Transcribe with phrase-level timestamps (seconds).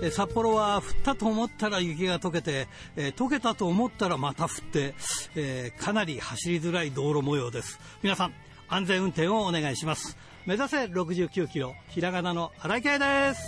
[0.00, 4.94] え札幌は降ったと思ったら雪が溶けて、えー、溶けたと思ったらまた降って、
[5.34, 7.80] えー、かなり走りづらい道路模様です。
[8.02, 8.32] 皆さん
[8.68, 10.16] 安全運転をお願いします。
[10.46, 13.42] 目指せ69キロひらがなの荒井圭です。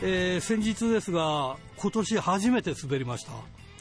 [0.00, 3.32] えー、先日ですが今年初めて滑りました。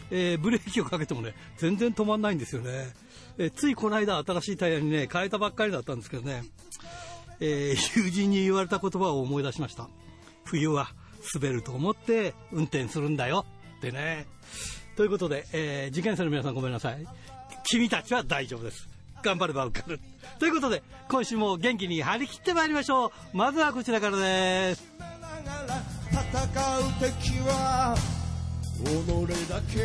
[0.09, 2.93] えー、ブレーキをかけてもね、全然止まんないんですよね。
[3.37, 6.43] えー、ついこの間新しいタイヤにね、変えたばっかりだったんですけどね、
[7.39, 9.89] え、友人に言われた言葉を思い出しました。
[10.45, 10.89] 冬は
[11.33, 13.45] 滑ると思って運転するんだよ
[13.77, 14.25] ってね。
[14.95, 17.05] ということで、えー、受験生の皆さんごめんなさい。
[17.63, 18.87] 君たちは大丈夫です。
[19.21, 19.99] 頑張れば受かる。
[20.39, 23.11] ということで、今週も元気に張り切ってまいりましょう。
[23.33, 25.96] まずはこちらからです。
[26.17, 26.41] 戦
[26.79, 27.95] う敵は
[28.83, 28.87] 己
[29.49, 29.75] だけ。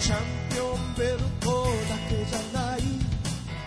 [0.00, 0.18] チャン
[0.50, 2.80] ピオンベルトだけじゃない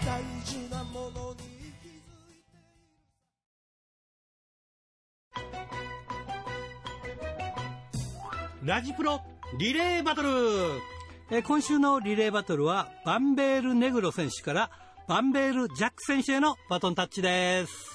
[0.06, 1.38] 大事なものに
[1.82, 1.96] 気づ
[2.34, 2.44] い
[8.62, 9.22] てラジプロ
[9.58, 10.30] リレーバトル。
[11.32, 14.70] え今週のリレーバトルはバンベール・ネグロ選手から
[15.08, 17.95] バンベール・ジャック選手へのバトンタッチです。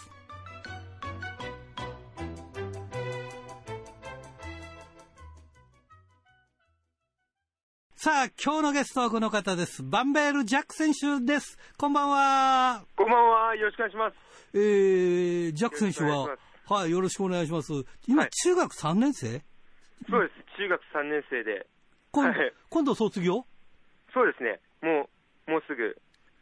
[8.02, 9.82] さあ、今日のゲストはこの方です。
[9.82, 11.58] バンベール・ジャック選手です。
[11.76, 12.82] こんばんは。
[12.96, 13.54] こんばんは。
[13.56, 14.16] よろしくお願いします。
[14.54, 16.34] えー、ジャック選手は、
[16.66, 17.74] はい、よろしくお願いします。
[18.08, 19.42] 今、はい、中学3年生？
[20.08, 20.56] そうです。
[20.56, 21.66] 中学3年生で。
[22.10, 23.44] 今度、はい、今度卒業？
[24.14, 24.60] そうですね。
[24.80, 25.10] も
[25.46, 25.94] う、もうすぐ、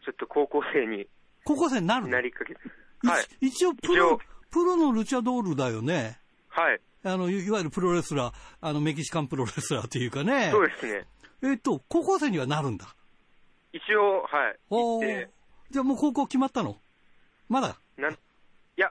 [0.04, 1.08] ちょっと高校生に。
[1.44, 2.54] 高校生になるなりかけ
[3.02, 3.26] はい。
[3.48, 4.20] 一応、プロ、
[4.52, 6.20] プロのルチャドールだよね。
[6.50, 6.80] はい。
[7.02, 10.50] あの、いわゆるプロレスラー、あの、メキシカンプロレスラーというかね。
[10.52, 11.04] そうですね。
[11.42, 12.94] えっと、高校生にはなるんだ。
[13.72, 14.58] 一応、はい。
[14.70, 15.00] お
[15.70, 16.76] じゃあもう高校決まったの？
[17.48, 17.78] まだ？
[17.96, 18.16] なん、い
[18.76, 18.90] や、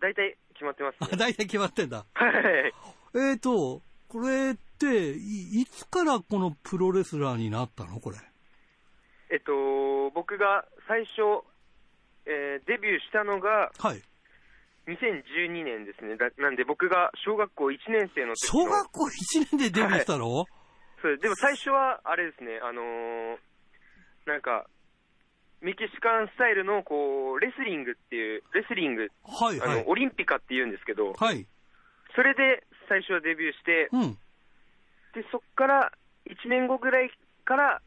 [0.00, 1.16] 大体決まってます、ね。
[1.16, 2.04] 大体決まってんだ。
[2.14, 2.72] はい。
[3.16, 7.98] えっと、これってい、いつからこのプロレスラーになったの？
[8.00, 8.16] これ。
[9.30, 11.44] えっと、僕が最初、
[12.26, 14.02] えー、デビューしたのが、はい。
[14.86, 16.16] 2012年ですね。
[16.16, 19.10] だなんで僕が小学校1年生の時の小学校1
[19.50, 20.46] 年でデビューしたの、はい
[21.02, 23.36] そうでも最初は、あれですね、あのー、
[24.26, 24.66] なんか、
[25.60, 31.46] メキシカンスタイルの、こう、レスリングっていう、レスリング、はいはい、あの、オリンピカって言うんですけど、はい。
[32.14, 34.18] それで最初はデビューして、うん。
[35.14, 35.92] で、そっから
[36.26, 37.10] 1年後ぐらい
[37.44, 37.80] から、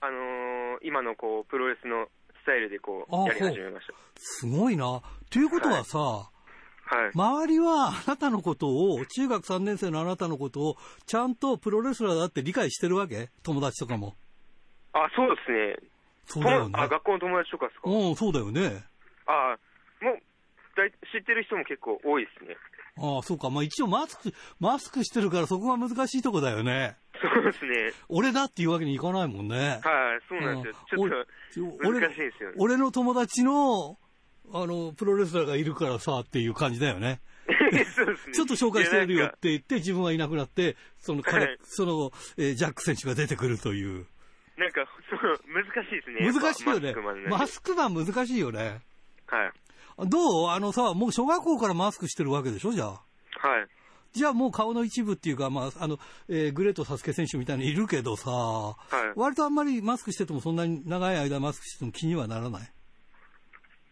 [0.00, 2.06] あのー、今のこう、プロレスの
[2.42, 3.94] スタイルでこう、やり始めました。
[4.16, 5.00] すごいな。
[5.30, 6.31] ということはさ、はい
[6.92, 10.76] はい、周りはあなたのことを、中学3年生のあなたのことを、
[11.06, 13.30] ちゃんとプロレスラーだって理解してるわけ？
[13.42, 14.14] 友達とかも。
[14.92, 15.88] あ、そうですね。
[16.26, 16.74] そうだよね。
[16.76, 17.90] あ、学校の友達とかですか？
[17.90, 18.84] うん、そうだよね。
[19.26, 19.56] あ
[20.02, 20.18] もう、
[20.76, 22.56] だい知ってる人も結構多いですね。
[22.98, 23.48] ああ、そうか。
[23.48, 26.96] まあ一応マスク、マスクしてるからそこが難しいとこだよね。
[27.22, 27.92] そうですね。
[28.08, 29.56] 俺だっていうわけにいかないもんね。
[29.56, 29.80] はい、
[30.28, 31.08] そうなんですよ。
[31.56, 32.56] ちょっと、難しいですよね。
[32.58, 33.96] 俺の友達の
[34.52, 37.20] あの、プロレスラーがいるからさっていう感じだよね。
[38.34, 44.06] ちょっと紹介してやるよって言って、自分はいなくなって、その彼、はい、その、えー、ジャック選手が出てくるという。
[44.56, 46.32] なんか、そう、難しいですね。
[46.32, 46.94] 難しいよね。
[47.28, 48.80] マスクマン難しいよね。
[49.26, 50.08] はい。
[50.08, 50.48] どう？
[50.50, 52.88] あのさ、もう小学校からマスクしてるわけでしょじゃあ。
[52.88, 53.02] はい。
[54.12, 55.98] じゃあもう顔の一部っていうか、まあ、あの、
[56.28, 58.76] えー、グレートサスケ選手みたいにいるけどさ、は
[59.16, 62.72] い、割とあんまりマスクしててもそんなに長い間マスクしてても気にはならない？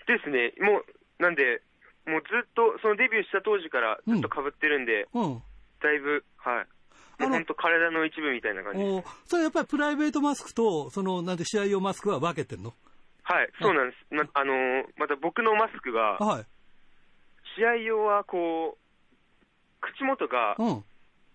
[0.06, 1.62] ですね、もう、なんで、
[2.06, 5.42] もうずっと、そのデビューした当時からずっとかぶってるんで、うん、
[5.82, 6.66] だいぶ、はい。
[7.20, 8.80] 本当体の一部みたいな感じ
[9.26, 12.72] それやっぱりプライベートマスクと、その、なんて試合用マスクは分けてんの？
[13.22, 14.14] はい、そうなんです。
[14.14, 16.46] なあのー、また僕のマスクが、はい。
[17.56, 20.84] 試合用はこう、口元が、うん、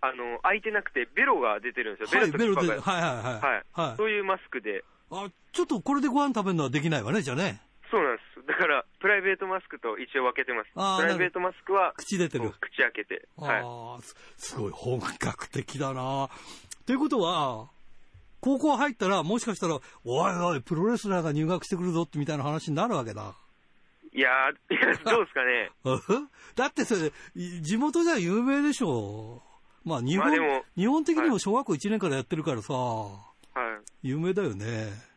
[0.01, 2.21] あの、開いてなくて、ベロが出てるんですよ。
[2.21, 2.89] はい、ベロとはいはいはい。
[2.89, 3.63] はい。
[3.89, 4.83] はい、そういうマスクで。
[5.11, 7.61] あ、ちょっとこれでご飯食べるのはできないわね、じゃあね。
[7.95, 8.45] そうなんです。
[8.45, 10.69] だから、プライベートマスクと一応分けてます。
[10.73, 12.51] プライベートマスクは、口出てる。
[12.59, 13.25] 口開けて。
[13.37, 13.61] はい。
[13.63, 13.97] あ
[14.35, 16.29] すごい本格的だな
[16.85, 17.69] ということは、
[18.41, 23.33] 高校入ったら、もしかしたら、おいおい、プロレスラーが入学してくるぞってみたいな話になるわけだ。
[24.13, 25.71] いやー、いやどうですかね。
[26.55, 27.13] だってそれ、
[27.61, 29.41] 地元じゃ有名でしょ。
[29.85, 33.21] まあ日本、まあ、日本的にも小学校1年からやってるからさ、は
[34.03, 34.07] い。
[34.09, 35.14] 有名だよね。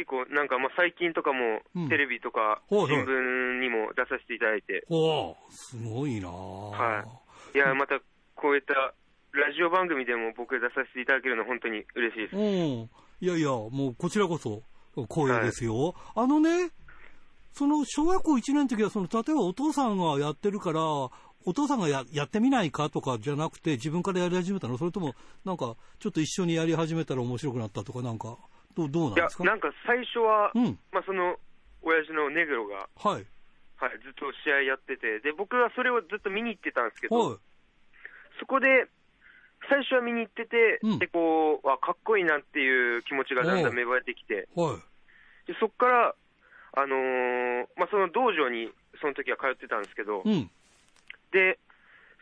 [0.00, 1.88] 結構なんかまあ最近とかもうん。
[1.88, 7.04] テレビとかはいはい新聞にも出させていただいて、おーすごいなは
[7.54, 7.58] い。
[7.58, 8.00] いや、また
[8.34, 8.74] こういった
[9.32, 12.36] ラジオ番組でも僕出させていただけるのは本当に嬉しいです。
[12.36, 12.42] うん。
[12.42, 14.62] いやいや、もうこちらこそ
[15.08, 15.94] 光栄ですよ。
[16.14, 16.70] あのね、
[17.52, 21.10] その小学校1年の時は、その、例えばお父さんがやってるから、お
[21.54, 24.78] 父さんがややってみないかとかじゃなくて、自分からやり始めたの？
[24.78, 25.14] それとも、
[25.44, 28.36] なんか、ちょっと一緒にやり始めたら面白くなったとか、なんか、
[28.76, 29.44] どうどうなんいやです、か？
[29.44, 30.78] なんか最初は、うん。
[30.92, 31.36] まあその、
[31.82, 33.26] 親父のネグロが、はい。
[33.76, 37.38] はい、ずっと試合やってて、で、僕はそれをずっと見に行ってたんですけど、はい。
[38.38, 38.86] そこで、
[39.68, 44.78] 最初は見に行ってて、うんで、こう、あ、かっこいいなっていう気持ちがだんだん芽生えてきて、は
[45.46, 45.50] い。
[45.52, 46.14] でそこから、
[46.72, 48.70] あのーまあ、その道場に
[49.00, 50.50] その時は通ってたんですけど、うん。
[51.32, 51.58] で、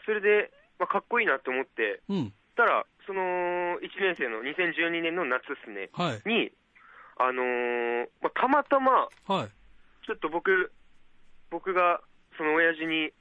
[0.06, 2.32] それで、まあ、かっこいいなって思ってうん。
[2.58, 6.28] たら、その1年生の2012年の夏ですね、はい。
[6.28, 6.50] に、
[7.16, 9.48] あのーまあ、たまたま、はい。
[10.04, 10.72] ちょっと僕、
[11.50, 12.02] 僕が
[12.36, 13.14] その親父に、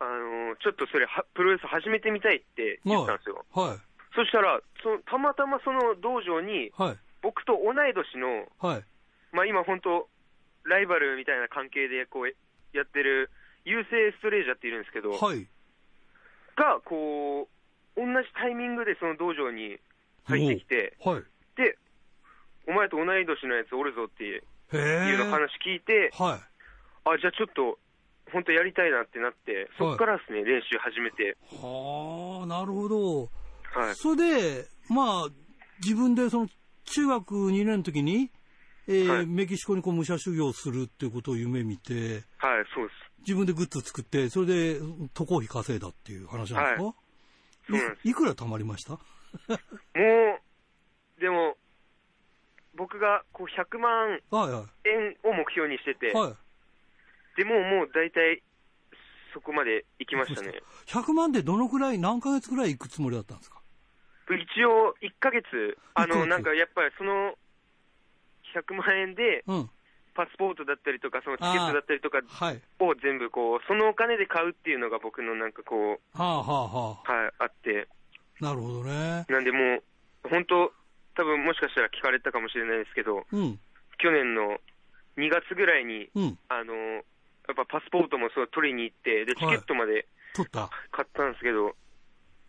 [0.00, 3.46] あのーちょっとそれは、プロレス始めてみたいって言ったんですよ。
[3.54, 3.78] はい。
[4.14, 6.96] そしたら、そのたまたまその道場に、はい。
[7.22, 8.84] 僕と同い年の、はい。
[9.32, 10.08] まあ、今本当、
[10.64, 12.28] ライバルみたいな関係でこう
[12.76, 13.30] やってる、
[13.64, 15.46] 優勢ストレージャーっているんですけど、はい。
[16.56, 17.55] が、こう、
[17.96, 19.78] 同じタイミングでその道場に
[20.24, 21.24] 入ってきて、はい。
[21.56, 21.76] で、
[22.68, 24.42] お前と同い年のやつおるぞっていう
[25.30, 26.40] 話聞いて、はい。
[27.08, 27.78] あ、じゃあちょっと、
[28.32, 33.22] 本当やりたいなってなって、そこからですね、練習始めて、はあ、なるほど。
[33.22, 33.94] はい。
[33.94, 35.28] それで、まあ、
[35.82, 36.48] 自分でその
[36.84, 38.30] 中学2年の時に、
[38.88, 41.92] えーはいメキシコにこう武者修行するっていうことを夢見て、
[42.38, 43.06] はい、そうです。
[43.26, 44.80] 自分でグッズ作って、それで
[45.12, 47.05] 渡航費稼いだっていう話なんですか、はい
[47.68, 48.92] そうなんでいいくら貯まりました？
[48.92, 48.98] も
[51.18, 51.56] う、でも、
[52.74, 54.20] 僕がこう100万
[54.84, 56.14] 円を目標にしてて、い。
[56.14, 56.34] はい。
[57.36, 58.42] でももう大体、
[59.34, 60.62] そこまで行きましたね。
[60.86, 63.60] 100万でどのくらい、何ヶ月くらい行くつもりだったんですか？
[64.28, 67.36] 一応、1ヶ月、あの、なんかやっぱりその、
[68.54, 69.70] 100万円で、うん。
[70.16, 72.62] パスポートだったりとか、そのチケットだったりとかはい。
[72.80, 77.86] を全部こう、そのお金で買うっていうのが僕のなんかこう、はあはあははい、あって、
[78.40, 78.44] あ。
[78.44, 79.26] なるほどね。
[79.28, 80.72] なんでもう、本当、
[81.14, 83.60] 多分もしかしたら聞かれたかもしれないですけど、うん。
[83.98, 84.58] 去年の
[85.16, 86.38] 2月ぐらいに、うん。
[86.48, 87.00] あの、や
[87.52, 90.68] っぱパスポートもそう取りに行って、で、チケットまで取った。
[90.90, 91.76] 買ったんですけど、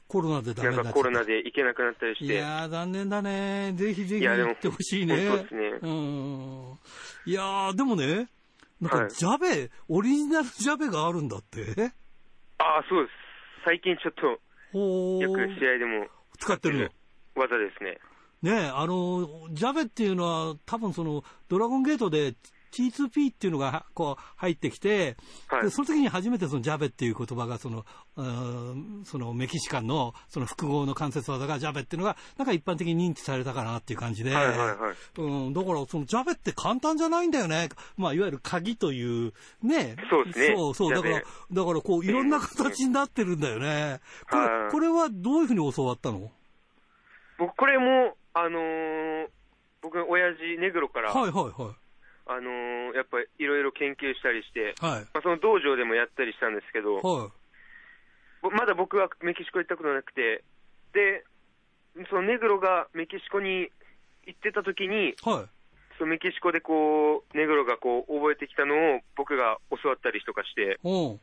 [0.08, 3.74] コロナでダメなんになっちゃったかコロナで行けなくなったりして、いやー、残念だね。
[3.76, 5.30] ぜひぜひ行ってほしいね。
[5.30, 6.80] 本当ですねうん。
[7.26, 8.30] いやー、でもね、
[8.80, 11.92] なんかはいジャベ、オリジナルジャベがあるんだって。
[12.60, 13.16] ああ、そうです。
[13.66, 14.40] 最近ちょっと、
[14.72, 15.60] ほよくー。
[15.60, 16.08] 試合でも
[16.40, 16.90] 使ってるの？
[17.36, 17.98] 技ですね。
[18.42, 22.36] ねあの、ジャベっていうのは、多分その、ドラゴンゲートで
[22.72, 25.18] T2P っていうのがこう入ってきて、
[25.48, 27.86] はいでその時に初めてそのジャベっていう言葉がその、
[29.06, 35.22] そのメキシカンのその複合の関節技がジャベっていうのが、なんか一般的に認知されたかなっていう感じで、はいはいはい。
[35.22, 37.70] うん、だからそのジャベって簡単じゃないんだよね。
[37.98, 39.34] まあ、いわゆる鍵という、
[39.64, 39.96] ね。
[40.10, 40.94] そうですねそうそう。
[40.94, 44.00] だから、だからこう、いろんな形になってるんだよね。
[44.30, 46.32] これ、はいこれはどういうふうに教わったの？
[47.38, 49.28] 僕、これも、あのー
[49.82, 51.76] 僕の親父、ネグロから、はいはいはい。
[52.28, 55.02] あのーやっぱりいろいろ研究したりして、はい。
[55.14, 57.32] まあ、その道場でもやったりしたんですけど、はい。
[58.42, 60.44] ぼまだ僕はメキシコ行ったことなくて、
[60.94, 61.24] で、
[62.10, 63.70] そのネグロがメキシコに
[64.26, 65.50] 行ってた時に、はい。
[65.98, 71.20] そのメキシコでこう、ネグロがこう、覚えてきたのを僕が教わったりとかして、うん。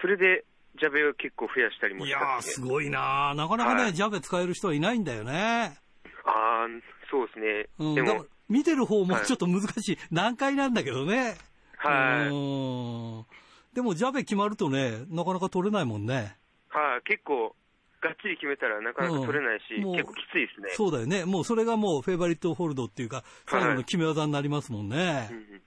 [0.00, 0.44] それで、
[0.78, 2.66] ジャベを結構増やしたりもいやー、したんですね。
[2.66, 5.78] すごいなーなかなかね、はいジャベ使える人はいないんだよね。
[6.24, 6.68] ああ、
[7.10, 7.68] そうですね。
[7.78, 7.94] うん。
[7.94, 9.98] でも見てる方もはいちょっと難しい。
[10.10, 11.36] 難解なんだけどね。
[11.76, 12.28] はい。
[12.28, 13.26] うん。
[13.74, 16.36] でも、ジャベ決まるとね、なかなか取れないもんね。
[16.68, 17.54] はい、結構、
[18.00, 20.70] がっちり決めたらなかなか取れないし、うん結構きついですね。
[20.76, 21.24] そうだよね。
[21.24, 25.34] もうそれがもうフェイバリットホールドっていうか、最後の決め技になりますもんねう。
[25.34, 25.62] んうん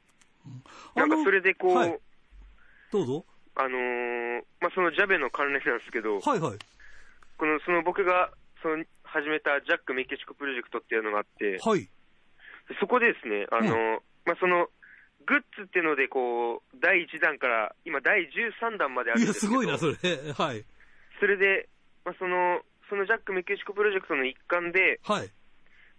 [0.96, 2.00] なんかそれでこう、はい
[2.92, 3.26] どうぞ。
[3.56, 6.58] あのーまあ、そのジャベの関連なんですけど、はいはい。
[7.38, 11.88] このその僕がその始めたジャックメキシコプロジェクトっていうのがあって、はい。
[12.80, 14.68] そこでですね、あのーまあ、その
[15.26, 19.96] グッズっていうのでこう、第1弾から今第13弾まであるいや、んですけど、すごいな、それ。
[20.34, 20.66] はい。
[21.20, 21.70] それで、
[22.06, 25.30] まあ、その、そのジャックメキシコプロジェクトの一環で、はい。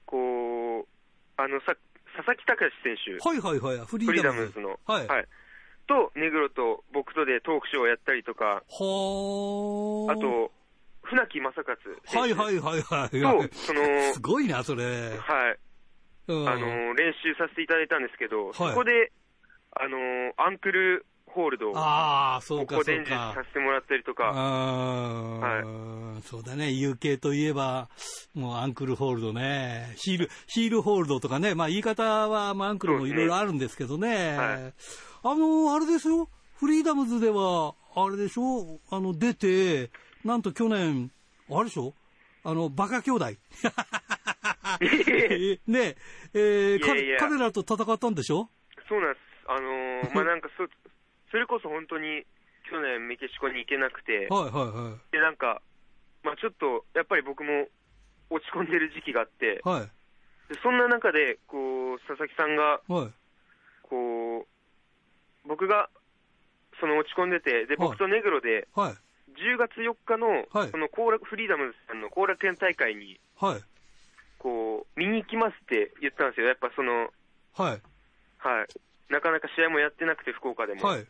[0.04, 0.86] こう、
[1.36, 1.74] あのさ、
[2.16, 3.86] 佐々木隆選手、はいはいはい。
[3.86, 5.06] フリーーダムズの、はい。
[5.06, 5.26] はい。
[5.86, 10.52] と、ネグロと僕とでトークショーをやったりとか、はーあ、と、
[11.02, 13.48] 船木正勝はいはいはいはい。
[13.48, 14.84] と、その、 すごいな、それ。
[15.18, 15.58] はい。
[16.40, 16.48] うん。
[16.48, 18.54] あの練習させていただいたんですけど、い。
[18.54, 19.12] そこで、
[19.74, 19.98] あの
[20.36, 23.44] アンクルホールドをああ、そうこか、そうこ伝授かさ。
[23.46, 27.88] せてもらったりとか、あーそうだね、UK といえば、
[28.34, 34.36] もうアンクルホールドね、ヒール、ヒールホールドとかね、まあ言い方は、まあアンクルもいろいろあるんですけどね。
[34.36, 34.74] はい。
[35.24, 39.90] あの、あれですよ、フリーダムズでは、あれでしょ、あの、出て、
[40.24, 41.10] なんと去年、
[41.50, 41.94] あれでしょ。
[42.44, 43.26] あの、バカ兄弟。
[45.66, 45.96] ね
[46.34, 48.48] えー彼らと戦ったんでしょ？
[48.88, 49.22] そうなんです。
[49.48, 50.66] あのー まあなんかそ、
[51.30, 52.24] それこそ本当に
[52.70, 55.60] 去年メキシコに行けなくて、はいはいはで、なんか、
[56.22, 57.68] まあちょっと、やっぱり僕も
[58.30, 59.68] 落ち込んでる時期があって、い。
[59.68, 60.52] はい。
[60.52, 63.12] でそんな中で、こう、佐々木さんが、はい。
[63.82, 65.90] こう、僕が、
[66.80, 68.94] その落ち込んでて、で、はい僕と目黒で、はい。
[69.34, 73.60] 10月4日の、はいそのフリーダムズさんの後楽園大会に、はい。
[74.42, 76.48] こう、見に行きますって言ったんですよ。
[76.48, 77.14] やっぱその、
[77.54, 77.82] はい。
[78.38, 78.66] はい。
[79.08, 80.82] なかなか試合もやってなくて、福岡でも。
[80.82, 81.06] はい。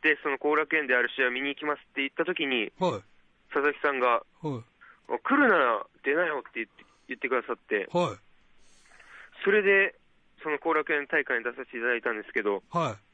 [0.00, 3.04] で、その後楽園である試合を見に行きますって言った時に、はい。
[3.52, 4.64] 佐々木さんが、は
[5.12, 5.20] い。
[5.22, 8.18] 来るなら出なよって言って言ってくださって、はい。
[9.44, 9.94] それで、
[10.42, 13.04] その後楽園大会に出させていただいたんですけど、はい。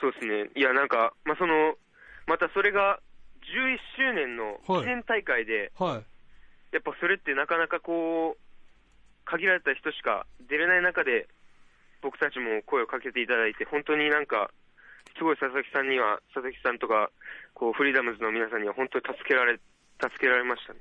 [0.00, 0.48] そうですね。
[0.56, 1.76] いや、なんか、まあ、その、
[2.26, 3.00] またそれが、
[3.40, 6.09] 11周年の記念大会で、はい。
[6.72, 8.50] やっぱそれってなかなかこう、
[9.24, 11.28] 限られた人しか出れない中で、
[12.02, 14.50] 僕たちも声をかけていただいて、本当になんか、
[15.16, 17.10] すごい佐々木さんには、佐々木さんとか、
[17.54, 19.58] こう、フリーダムズの皆さんには本当に助けられ、
[20.00, 20.80] 助けられましたね。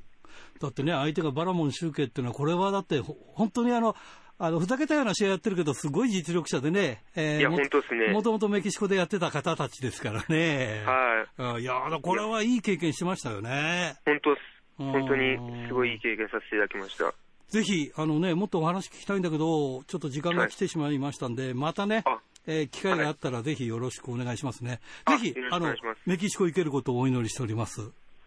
[0.62, 3.96] だってね、相手がバラモン集計っていうのは、これはだって、ほ本当にあの、
[4.42, 8.14] あの、ふざけたような試合やってるけど、すごい実力者でね、えいや、も本当ですね。
[8.14, 10.84] もともとメキシコでやってた方たちですからね。
[10.86, 11.56] はい。
[11.56, 13.96] あいやー、これはいい経験してましたよね。
[14.06, 14.59] 本当っす。
[14.80, 17.14] うん本当にすごいいい経験させていただきました。
[17.50, 24.80] ぜひ、あのね、もっとお話聞きたいんだけど、ちょっと時間が来てしまいましたんで、またね、あえー機会があったらぜひよろしくお願いしますね。
[25.06, 25.74] あぜひあの
[26.06, 27.82] メキシコ行けることをお祈りしております。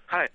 [0.06, 0.30] はい。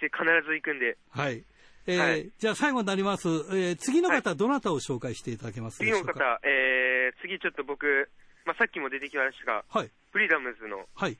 [0.00, 1.42] で、必ず行くんで、はい。
[1.86, 3.28] えーはいじゃあ最後になります。
[3.28, 6.12] えー次の方、どなたを紹介していただけますで次のしょうか？
[6.14, 8.08] 方、えー、次ちょっと僕、
[8.44, 9.90] まあ、さっきも出てきましたが、はい。
[10.12, 11.16] フリーダムズのはい。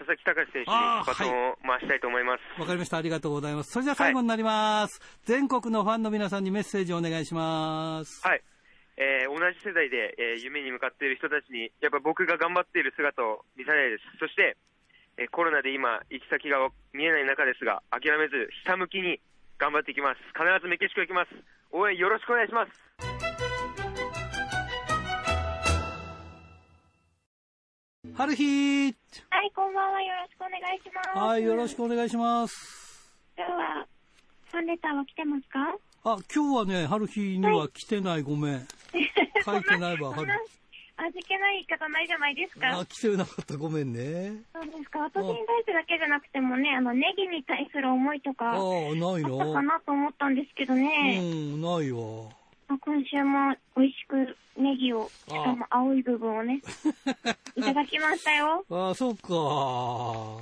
[0.00, 2.60] 佐々木隆選手にバトンを回したいと思います。
[2.60, 2.96] わかりました。
[2.96, 3.72] ありがとうございます。
[3.72, 5.00] それじゃあ最後になります。
[5.24, 8.26] 全国のファンの皆さんにメッセージをお願いします。
[8.26, 8.42] はい。
[8.96, 14.04] えー、同じ世代で、えー夢に向かっている人たちに、やっぱ僕が頑張っている姿を見せたいです。
[14.18, 14.56] そして、
[15.18, 19.20] えーコロナで今、行き先が見えない中ですが、諦めず、ひたむきに
[19.58, 20.20] 頑張っていきます。
[20.32, 21.30] 必ずメキシコ行きます。
[21.72, 23.09] 応援よろしくお願いします。
[28.16, 28.96] 春日
[29.28, 30.00] はい、こんばんは。
[30.00, 31.18] よろしくお願いします。
[31.18, 33.12] はい、よろしくお願いします。
[33.36, 33.86] 今日は、
[34.50, 35.76] ファンレターは来てますか？
[36.04, 38.66] あ、今日はね、春日には来てない、ごめん。
[39.44, 42.78] 書いてないわそんな春味気ない言い方ないじゃないですか？
[42.78, 42.86] あ、。
[42.86, 44.32] 来てなかった、ごめんね。
[44.54, 45.00] そうですか。
[45.00, 51.20] 私に対してだけじゃなくてもね、あの、ネギに対する思いとあか、ああ、ないったのかなと思ったんですけどうね。
[51.20, 52.32] ん、ないわ。
[52.70, 56.62] まあ今週も美味しくネギを、しかも青い部分をね、
[57.56, 58.64] いただきましたよ。
[58.70, 60.40] ああ、そうか。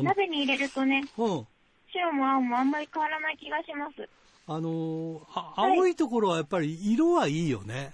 [0.00, 1.46] 鍋に入れるとね、うん。
[1.92, 4.08] 白も青もあんまり変わらない気がします。
[4.46, 7.92] あのーあはい青いところはやっぱり色はいいよね。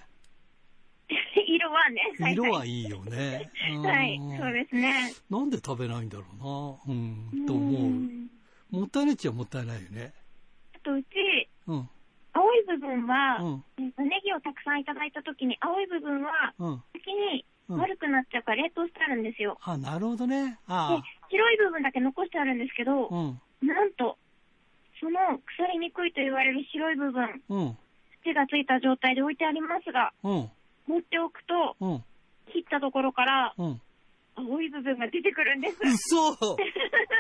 [1.48, 2.32] 色はね。
[2.32, 3.50] 色はいいよね。
[3.82, 5.14] はい、うんそうですね。
[5.30, 6.24] なんで食べないんだろ
[6.86, 6.94] うな。
[6.94, 7.82] うん、とう思う。
[7.84, 8.30] ん
[8.70, 10.12] もったいないっちゃもったいないよね。
[10.76, 11.06] あとうち、
[11.66, 11.88] うん、青
[12.56, 16.82] い部分は、うん、えっとネギをたくさんいただいたときに、青い部分はうん。
[16.92, 19.56] 先にうん悪くなっちゃうから冷凍してあるんですよ。
[19.62, 20.50] あ、なるほどね。
[20.50, 24.18] であ、白い部分だけ残してあるんですけど、あ、うん、なんと、
[25.00, 27.76] その腐りにくいと言われる白い部分、うん、
[28.22, 30.50] 土がついた状態で置いてありますが、うん、
[30.86, 32.04] 持っておくと、うん、
[32.52, 33.80] 切ったところからうん。
[34.36, 35.78] 青い部分が出てくるんです。
[36.10, 36.32] 嘘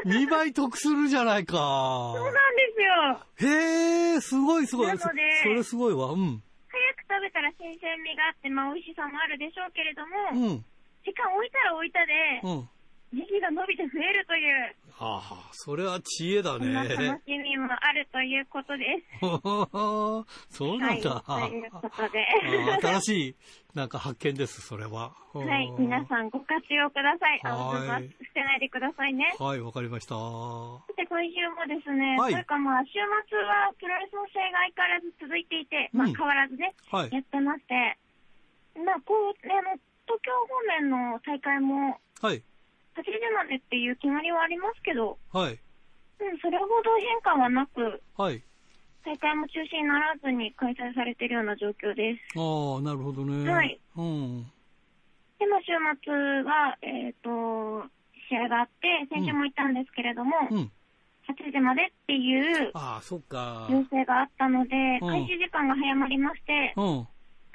[0.04, 2.12] !2 倍得するじゃないか。
[2.14, 3.48] そうなんですよ。
[3.50, 4.86] へえ、すごいすごい。
[4.88, 5.04] なので
[5.38, 6.12] そそれすごいわ。
[6.12, 6.42] うん。
[6.68, 10.64] 早く食べたら新鮮味があって、まあ美味しさもあるでしょうけれども、うん。
[11.04, 12.68] 時間置いたら置いたで、うん。
[13.14, 17.20] ネギが伸びて増えるという、ああ、それは知恵だそんな楽ね。
[17.26, 19.18] しみもあるということです。
[20.56, 21.22] そうなんだ。
[21.26, 22.26] はい、ということで。
[22.72, 23.36] あ新しい、
[23.74, 25.12] なんか発見です、それは。
[25.34, 27.40] はい、皆さんご活用ください。
[27.44, 29.34] あはいの、捨てないでくださいね。
[29.38, 30.14] はい、わかりました。
[30.14, 32.92] そして今週もですね、はいというかまあ、週
[33.28, 37.10] 末はプロレスの試合が相変わらず続いていて、まあうん変わらずね、はい。
[37.12, 37.98] やってまして、
[38.78, 42.42] まあこう、ね、あの、東京方面の大会もはい。
[42.96, 45.52] 8時までっていう決まりはありますけど、はい。
[45.52, 48.42] うん、それほど変化はなく、はい。
[49.04, 52.38] 大会も中止にならずに開催されているような状況です。
[52.38, 53.50] ああ、なるほどね。
[53.50, 53.78] はい。
[53.96, 54.42] うん。
[55.38, 55.72] で、まあ、週
[56.02, 57.84] 末は、えっ、と、
[58.28, 60.70] 試合があって、先週も行ったんですけれども、うん。
[61.28, 63.66] 8時までっていうああ、そっか。
[63.70, 67.08] 要請があったので、うん開始時間が早まりまして、うん。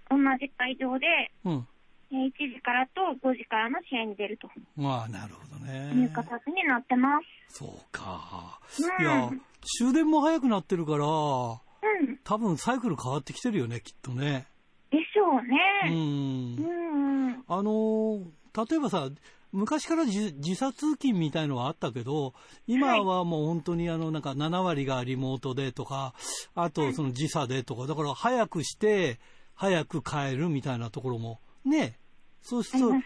[0.10, 1.68] 同じ会場で、うん。
[2.12, 5.92] えー1時からと5時からの試合に出るとまあ、なるほどね。
[5.94, 7.58] いう形になってます。
[7.60, 8.60] そうか。
[9.00, 9.30] うんいや、
[9.78, 12.18] 終電も早くなってるから、うん。
[12.24, 14.48] 多分サイクル変わってきてるよね、きっとね。
[14.92, 15.92] でしょううね。
[15.92, 16.62] んう。
[16.62, 17.28] ん。
[17.28, 17.44] うん。
[17.48, 18.26] あのー
[18.70, 19.10] 例えばさ、
[19.52, 22.34] 昔から時時差通勤みたいのはあったけど、
[22.68, 26.14] 今はもう本当にあの、なんか7割がリモートでとか、
[26.56, 29.20] あとその時差でとか、だから早くして、
[29.54, 31.99] 早く帰るみたいなところも、ね、
[32.42, 33.04] そうするとね、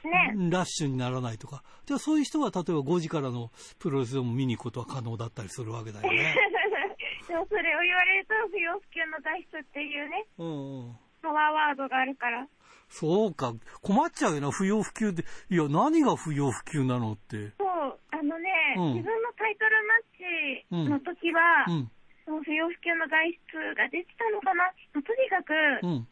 [0.49, 1.63] ラッシュにならないとか。
[1.85, 6.35] じゃあそういう人は例えば5時からのプロレスでも見に行くことは可能だったりするわけだよね。
[7.27, 10.95] でもそれを言われると不要不急の外出っていうね、うんうん。
[11.21, 12.47] パワーワードがあるから。
[12.89, 13.53] そうか。
[13.81, 15.23] 困っちゃうよな、不要不急って。
[15.49, 17.53] いや、何が不要不急なのって。
[17.57, 21.91] そう、あのね、うん自分のタイトルマッチの時は、うん。
[22.25, 24.71] その不要不急の外出ができたのかな。
[24.93, 26.07] とにかく、うん。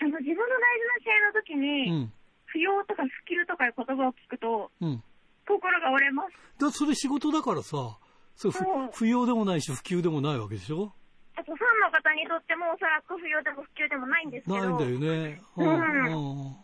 [0.00, 2.12] あの自分の大事な試合の時うに、ん。
[2.46, 5.02] 不要とか不急とかいう言葉を聞くと、うん。
[5.46, 6.60] 心が折れます。
[6.60, 7.98] だそれ仕事だからさ、
[8.36, 8.50] そ
[8.92, 10.92] 不要でもないし不急でもないわけでしょ？
[11.36, 14.58] あとファンの方にとってもおそらく不要でも不急でもないんですけど。
[14.58, 15.40] ないんだよね。
[15.56, 16.56] うんうん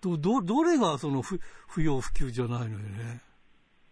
[0.00, 3.20] ど、ど、どれがその不不要不急じゃないのよね？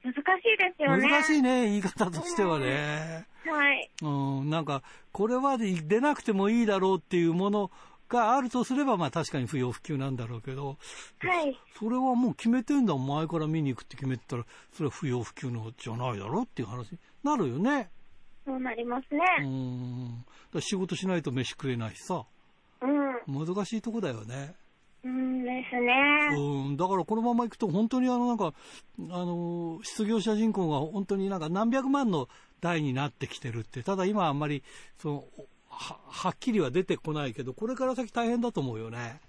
[0.05, 1.11] 難しいですよね。
[1.11, 3.27] 難しいね、言い方としてはね。
[3.45, 3.91] はい。
[4.01, 4.09] う
[4.43, 7.71] ん、なんか、これは出なくてもいいだろうっていうもの
[8.09, 10.79] があるとすれば、まあ確かに不要不急なんだろうけど、
[11.19, 11.59] はい。
[11.79, 17.91] それはもう決めてんだ前から見に行くって決めてたら、それは不要不急のじゃないだろうっていう話になるよね。
[18.45, 19.47] そうなりますうね。
[19.47, 20.25] ん。
[20.53, 22.25] だ仕事しないと飯食えないしさ、
[22.81, 23.47] うん。
[23.47, 24.55] 難しいとこだよね。
[25.05, 26.37] うんですね。
[26.37, 26.77] うん。
[26.77, 28.53] だからこのまま行くと本当にあのなんか、
[29.11, 32.29] あの、失業者人口が本当になんか何百万の
[32.61, 34.63] 台になってきてるって、ただ今あんまり、
[34.99, 35.25] その、
[35.79, 39.21] は、はっきりは出てこないけど、これから先大変だと思うよね。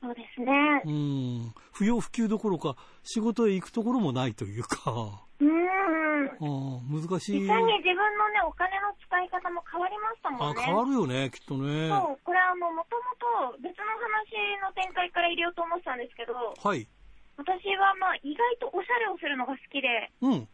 [0.00, 0.52] そうですね。
[0.84, 1.54] うん。
[1.72, 5.58] 不要不急どころか、仕事へ行くところもないというか、うん。
[6.38, 7.40] うん、難しい。
[7.40, 10.62] 実際に自分のね、お金の使い方も変わりましたもあ、んね。
[10.62, 11.90] 変わるよね、きっとね。
[11.90, 12.94] そう、これあの、もと
[13.50, 16.86] もと別の話の展開から入れようと思ってたんですけど、はい。
[17.36, 20.48] 私はまあ意外とおしゃれをするのが好きで、うん。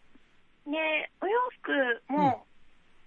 [0.73, 2.47] で、お洋服も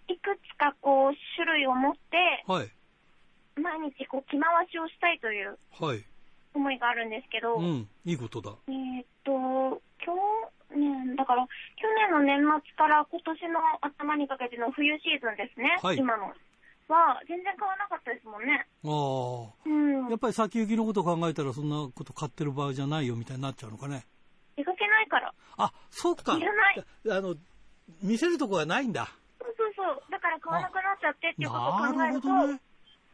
[0.08, 2.72] いくつかこう種類を持って、はい。
[3.60, 6.04] 毎日こう着回しをしたいというはい。
[6.54, 7.90] 思いがあるんですけど、うん。
[8.06, 8.52] いいことだ。
[8.68, 10.12] えーっと、去
[10.76, 16.34] 年、だから、去年の年末から今年の頭にかけての冬シーズンですね、はい今の。
[16.88, 18.66] は、全然買わなかったですもんね。
[18.86, 18.90] あ
[19.66, 20.10] うんあ。
[20.10, 20.16] や。
[20.16, 24.06] っぱり先行きのことを考えたらそんなこと買ってる場合じゃないよみたいになっちゃうのかね。
[24.56, 25.34] 出かけないから。
[25.58, 26.38] あ、そっか。
[26.38, 27.36] いらないあの、
[28.02, 29.10] 見せるとこがないんだ。
[29.78, 30.12] そうそうそう。
[30.12, 32.62] だから買わなくなっちゃってっていうことを考えなるると、ほどね。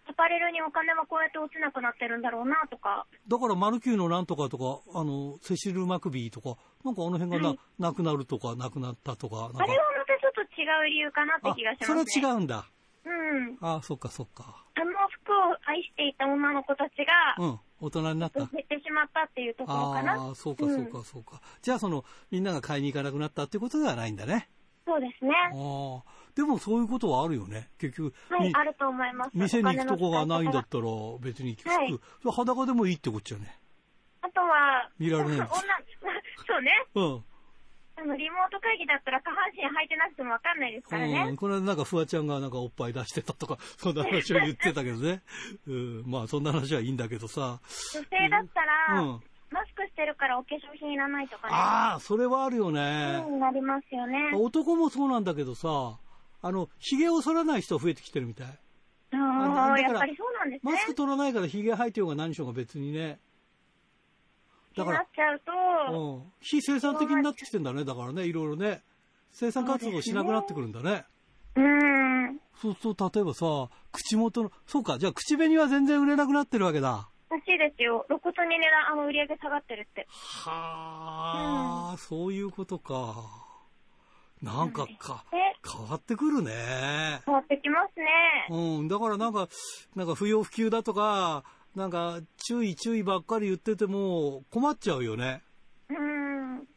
[0.05, 3.05] アパレルにお金もこうやって落ちなくなってるんだろうなとか。
[3.27, 12.21] だからマルキューのなんとかとか、あの、セシル・マクビーとか、なんかあの辺がな、はいなくなるとか、なくなったとか、かあれはまたちょっと違う理由かなってあ気がしますそね。
[12.21, 12.65] れは違うんだ。
[13.05, 13.57] うん。
[13.61, 14.63] あそっかそっか。
[14.75, 14.91] あの
[15.23, 16.97] 服を愛していた女の子たち
[17.37, 17.59] が、うん。
[17.79, 18.39] 大人になった。
[18.39, 20.13] 減ってしまったっていうところかな。
[20.13, 21.41] ああ、そうかそうかそうか。
[21.61, 24.49] じゃあその、みんなが買いに行かなくなったっていうことではないんだね。
[24.85, 25.31] そうですね。
[25.53, 26.22] ああ。
[26.35, 27.69] でもそういうことはあるよね。
[27.77, 29.31] 結局、み、はいあると思います。
[29.33, 30.83] 店に行くとこがないんだおったら
[31.21, 33.59] 別に服、はい裸でもいいってこっちゃね。
[34.21, 35.47] あとは、見られない
[36.47, 36.71] そうね。
[36.95, 37.23] うん。
[37.95, 41.25] あの、リモート会議だったら下半身履いてなくてもわかんないですからね。
[41.29, 45.21] うん、この間なんかフワちゃんがなんかおっぱい出してたとか、 そんな話を言ってたけどね。
[45.67, 47.59] うん、まあそんな話はいいんだけどさ。
[47.93, 51.53] 女性だったら、うんマスクしてるからお化粧品いらないとかね。
[51.53, 53.23] ああ、それはあるよね。
[53.27, 54.31] うん、なりますよね。
[54.33, 55.99] 男もそうなんだけどさ、
[56.43, 58.47] あの、髭を剃らない人増えてきてるみたい。
[59.15, 60.71] ああやっぱりそうなんですね。
[60.73, 63.19] マスク取らないから髭生えてようが何しようが別にね。
[64.75, 65.51] だからなっ、ちゃうと、
[65.93, 66.23] うん。
[66.41, 67.85] 非生産的になってきてんだね。
[67.85, 68.81] だからね、いろいろね。
[69.31, 71.05] 生産活動しなくなってくるんだね。
[71.55, 72.39] うん。
[72.61, 77.07] そうすると、例えばさ、口元の、そうか、じゃあ口紅は全然売れなくなってるわけだ。
[77.29, 78.05] らしいですよ。
[78.07, 80.07] 露骨に値段、あの、売り上げ下がってるって。
[80.09, 83.42] はあ、そういうことか。
[84.43, 87.21] なんかか、で、変わってくるね。
[87.25, 88.05] 変わってきますね。
[88.49, 89.47] うん、だからなんか、
[89.95, 95.41] なんか不要不急だとか、なんか注意注意ばっかり言ってても困っちゃうよね。
[95.89, 96.67] うん。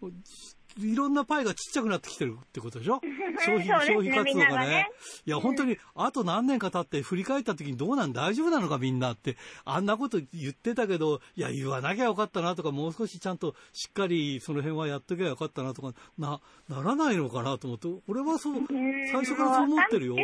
[0.78, 3.00] いろんなパイがちっちゃくなってきてるってことでしょ？
[3.44, 4.90] 消費、消費活動がねがね。
[5.26, 20.16] いや、本当に、あと何年か経って振り返った時にどうなん大丈夫なのかみんなって、あんなこと言ってたけど、いや、言わなきゃよかったなとか、もう少しちゃんとしっかりその辺はやっときゃよかったなとか、な、ならないのかなと思って、俺はそう、最初からそう思ってるよ。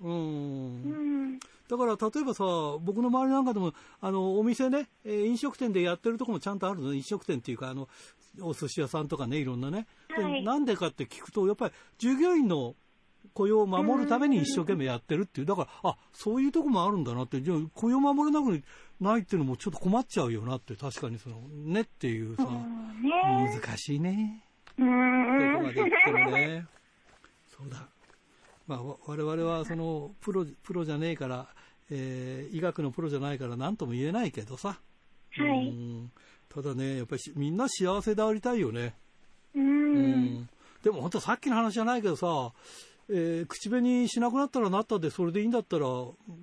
[0.00, 1.38] うん。
[1.76, 2.44] だから例えばさ、
[2.80, 7.88] 僕の周りなんかでも、あの、お店ね、えー飲食店でやってるとこもちゃんとあるの、飲食店っていうか、あの、
[8.40, 9.86] お寿司屋さんとかね、いろんなね。
[10.16, 12.74] ではいなんでかって聞くと、やっぱり従業員の
[13.32, 18.62] 雇用を守るために一生懸命やってるっていう、だから、あ、そういうとこもあるんだなって、じゃあ雇用守れなく
[19.00, 24.44] ないっていうのもちょっと困っちゃうよなって、確かにその、ねっていうさ、うんね難しいね。
[24.78, 25.62] うどこん。
[25.62, 26.66] まで行ってもね。
[27.56, 27.88] そうだ。
[28.66, 31.48] まあ、わ我々はそのプロ、プロじゃねえから、
[31.90, 34.78] えー医学のプロじゃないから何とも言えないけどさ。
[35.36, 36.12] はいうん
[36.48, 38.94] ただね、やっぱりしみんな幸せでありたいよね。
[39.56, 39.58] う。
[39.58, 40.48] うんん
[40.84, 42.52] でも本当さっきの話じゃないけどさ、
[43.08, 45.84] えー口紅しなくなったらなったでそれでいいんだったら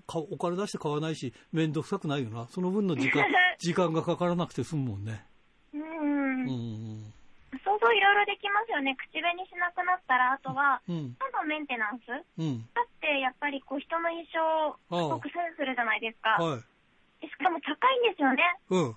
[0.08, 3.26] かお金出して買わないし面倒くさくないよなその分の時間
[3.60, 5.26] 時間がかからなくて済むもんね
[5.74, 6.52] うんう。
[6.52, 7.14] ん
[7.60, 8.96] 想像いろいろできますよね。
[8.96, 11.16] 口紅しなくなったら、あとは、うん。
[11.20, 12.08] 歯のメンテナンス。
[12.08, 12.64] だうん。
[12.64, 16.40] って、やっぱりこう人の印象をすごくセンするじゃないですか。
[16.40, 17.28] はい。
[17.28, 18.44] しかも高いんですよね。
[18.72, 18.96] うん。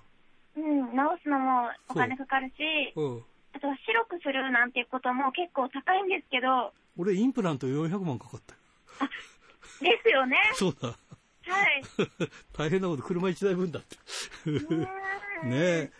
[0.55, 0.95] うん。
[0.95, 3.19] 直すのもお金かかるし、う。
[3.19, 3.23] ん。
[3.55, 8.59] あとは白くするなんていうことも結構高いんですけど、俺インプラント400万かかったよ。
[9.81, 10.37] ですよね。
[10.55, 10.87] そうだ。
[10.87, 11.83] はい。
[12.53, 13.97] 大変なこと車1台分だって。
[14.45, 14.79] うん。
[15.49, 15.91] ねえ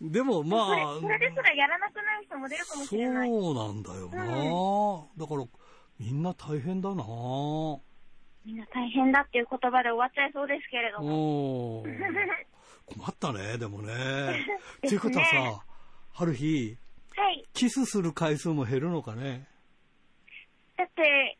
[0.00, 3.28] でもまあそれそれですらやらなくなる人も出るかもしれない。
[3.28, 4.08] そうなんだよ。
[4.10, 5.26] な、だ。
[5.26, 5.44] から
[5.98, 7.04] みんな大変だな。
[8.44, 11.84] みんな大変だっていう言葉で終わっちゃいそうですけれども。
[12.86, 13.92] 困ったねでもね。
[14.86, 15.64] っていうことはさ
[16.12, 16.78] 春日
[17.16, 17.44] はい。
[17.52, 19.48] キスする回数も減るのかね。
[20.76, 21.37] だって、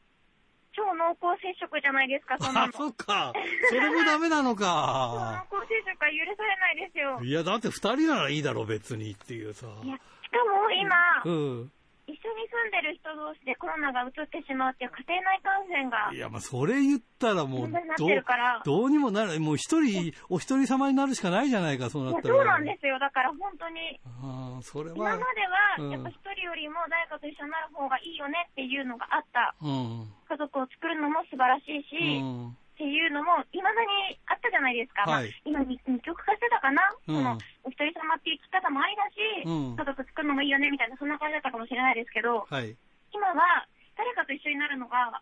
[0.78, 2.72] 超濃厚接触じゃないですか、そんなあの。
[2.72, 3.32] そっか
[3.68, 7.18] それもダメなの超か濃厚接触は許されないですよ。
[7.20, 11.30] いやだって2人ならいいだろ別にっていうさいや、しかも今、う
[11.64, 11.72] ん
[12.08, 18.24] 一緒に住んでる人同士でコロナが移ってしまうっていう家庭内感染がいやまあそれ言ったらもうどう。
[18.64, 22.98] どうにもならないもう一人お一人様になるしかないじゃないかそういなったらやそうなんですよ。
[22.98, 29.54] だから本当に、ああそれ今はまでは、うんやっぱ一人よりも誰かと一緒になる方がいいよねっていうのがあった。
[29.60, 35.02] うん家族を作るのも素晴らしいし、うんっていうのも、いまだにあったじゃないですか。
[35.02, 35.34] はい。
[35.50, 36.78] まあ、今二、二極化してたかな、
[37.10, 37.16] うん。
[37.18, 39.76] その、お一人様っていう生き方もありだし、うん。
[39.76, 42.76] 家族作るのもいいよね、みたいな、そんな感じだったかもしれないですけど、はい。
[43.10, 43.66] 今は、
[43.98, 45.20] 誰かと一緒になるのが、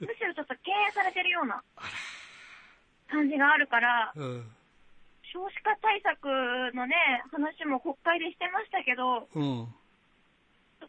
[0.00, 1.62] むしろちょっと敬遠されてるような
[3.06, 4.50] 感じがあるから、うん。
[5.30, 6.26] 少子化対策
[6.74, 9.70] のね、話も国会でしてましたけど、うん。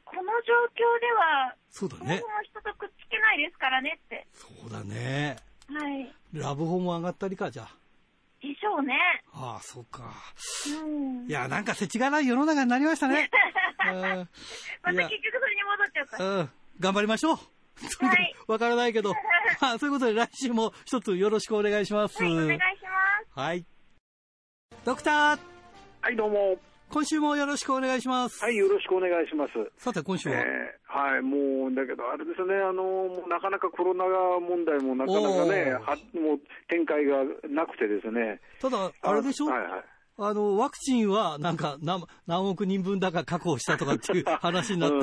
[0.04, 2.24] この状況では、そうだね。
[2.42, 4.26] 人とくっつけないですからねって。
[4.34, 5.38] そうだね
[5.70, 6.14] はい。
[6.34, 7.68] ラブホも上がったりかじゃ
[8.42, 8.96] でしょうね。
[9.34, 10.14] ああそうか
[10.84, 11.28] うん。
[11.28, 13.30] いやなんか世知辛い世の中になりましたね
[13.86, 14.30] うんまた結
[14.84, 16.24] 局それに戻っちゃった。
[16.24, 16.50] うん
[16.80, 17.36] 頑張りましょう
[18.06, 19.14] はい わからないけど。
[19.62, 22.22] ま あ、そういうことで来週も一つよろしくお願いします。
[22.24, 22.60] はい、お願いしま
[23.34, 23.40] す。
[23.40, 23.66] はい。
[24.86, 25.40] ドクター、
[26.02, 26.58] はい、どうも。
[26.90, 28.42] 今週もよろしくお願いします。
[28.44, 29.52] はい、よろしくお願いします。
[29.78, 34.06] さて、今週えは、ーはい、もう、だけど、あれですね、あの、なかなかコロナ
[34.40, 37.18] 問題もなかなかね、はもう展開が
[37.50, 38.40] なくてですね。
[38.62, 39.48] ただ、あれでしょ？
[39.48, 39.84] はいはい。
[40.20, 45.00] あの、ワクチンは、なんか、何何億人分だか確保したとかっていう 話になって、う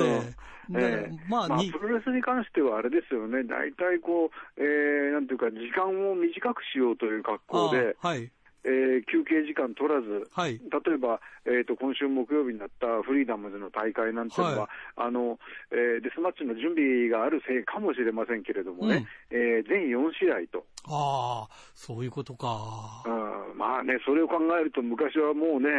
[0.73, 4.29] んええまあ、にプロレスに関してはあれですよね、大体こう、
[4.61, 8.31] えー、なんていうか、時間を短くしようという格好で、あはい、
[8.65, 15.07] えー休憩時間取らず、はい、例えば、えー、と今週木曜日になったフリーダムズの大会なんていうのは、はい。
[15.07, 15.39] あの
[15.71, 23.03] えーデスマッチの準備があるせいかもしれませんけれどもね、えー全4試合と、ああ、そういうことか。
[23.05, 23.09] う
[23.55, 25.69] ん、まあね、それを考えると、昔はもうね、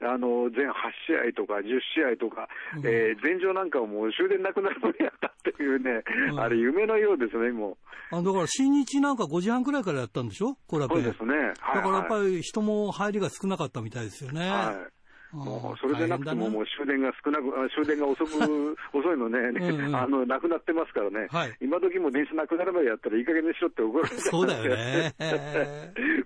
[0.00, 0.72] あの全8
[1.06, 6.02] 試合とか10試合とか、うんえー前場なんかはもう終電なくなるまでやったっていうね、
[6.32, 7.78] うんあれ、夢のようですね、も
[8.12, 8.16] う。
[8.16, 10.56] あだから、新日なんか5時半くらいからやったんでしょ？
[10.66, 10.94] コラペ。
[10.94, 11.34] そうですね。
[11.60, 14.48] はい、だからやっぱはいり人も入りが少なかったみたいですよね。
[14.50, 14.95] はい
[15.36, 21.28] もうそれでなくても、もう終電が少なく、 あ終電が遅く、 遅いのね、うんうん あの、なくなってますからね。
[21.30, 25.14] はい今時も電車なくなるまでやったらいい加減にしろって怒られてそうだよね。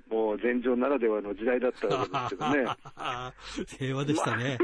[0.09, 2.67] もう前場ならではの時代だったわけですけどね。
[3.79, 4.59] 平和でしたね。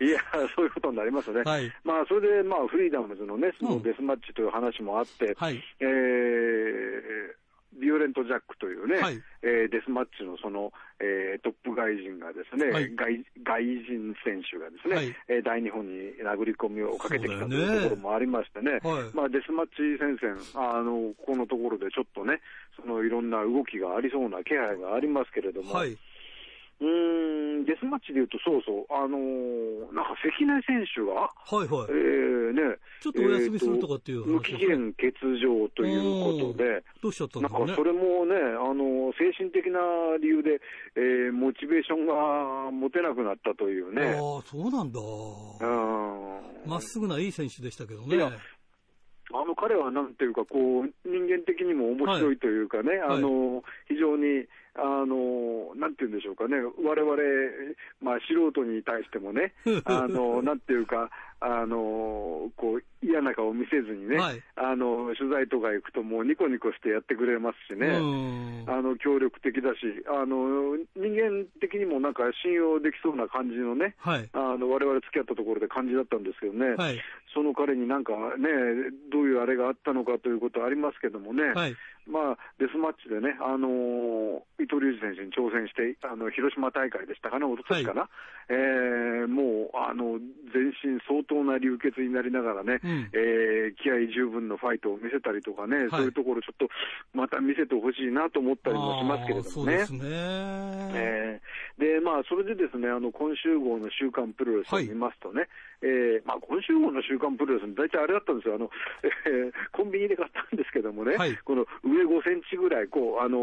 [0.00, 0.20] いや、
[0.54, 1.42] そういうことになりますね。
[1.42, 5.62] はいまあ、それで、まあ、フリーダムズのね、そのうんデスマッチという話もあって、はい。
[5.80, 7.45] えー
[7.80, 9.22] ビオレント・ジャックというね、はい。
[9.42, 12.94] えーデスマッチのその、えートップ外人がですね、はい。
[12.94, 15.14] 外外人選手がですね、はい。
[15.28, 19.14] えー大日本に殴り込みをかけてきたというところもありましてね、はい。
[19.14, 22.40] まあ、デスマッチ戦線、あのこのところでちょっとね、
[22.80, 25.96] そのいろんな動きがありそうな気配がありますけれども、はい。
[26.80, 31.92] うーん、デスマッチでいうと、そうそう、あのーなんか関根選手が、はいはいえ。
[31.92, 37.74] ーね、ちょっとお休みするとかっていう無期限欠場ということで、どうしちゃったんなんか。
[37.74, 39.80] それもね、あの精神的な
[40.20, 40.60] 理由で、
[40.96, 44.02] えーモチベーションが持てなくなったというね。
[44.02, 45.00] ああ、そうなんだ。
[45.00, 46.26] うん
[46.66, 48.16] まっすぐないい選手でしたけどね。
[49.32, 53.18] あの彼はなんていうか、こう人間的にも面白いというかね、はい。
[53.18, 54.46] あの非常に
[54.78, 57.16] あの、なんていうんでしょうかね、我々、
[58.02, 61.10] まあ、素人に対してもね、 あのなんていうか、
[61.40, 67.86] あのこう嫌な顔を見せずにね、はいあの、取材とか行くと、もうニコニコしてやってくれますしね。
[67.86, 68.64] うん。
[68.66, 74.28] あの協力的だしあの、人間的にもなんか信用できそうな感じのね、はい。
[74.32, 76.98] あの我々付き合ったところで感じだったんですけどね、はい。
[77.34, 78.48] その彼になんかね、
[79.12, 81.76] どういうあれがあったのかということはありますけどもね、はい。
[82.06, 88.08] まあ、デスマッチでね、あのー伊藤隆二選手に挑戦して、あの広島大会でしたかね、おととしかな、
[88.48, 90.18] えーもうあの
[90.54, 96.68] 全身相当な流血になりながらね、うんえー気合十分のファイトを見せたりとかね、いそういうところ、ちょっと
[97.12, 99.50] また見せてほしいなと思ったりもしますけれどもね。
[99.50, 100.00] そうですね。
[100.94, 105.46] えーで、まあ、それでですね、あの、今週号の週刊プロレスを見ますとね、
[105.82, 108.70] えーまあ、今週号の週刊プロレス、大体あれだったんですよ、あの、
[109.26, 111.36] えーコンビニで買ったんですけどもね、はい。
[111.44, 113.38] この上5センチぐらい、こう、あの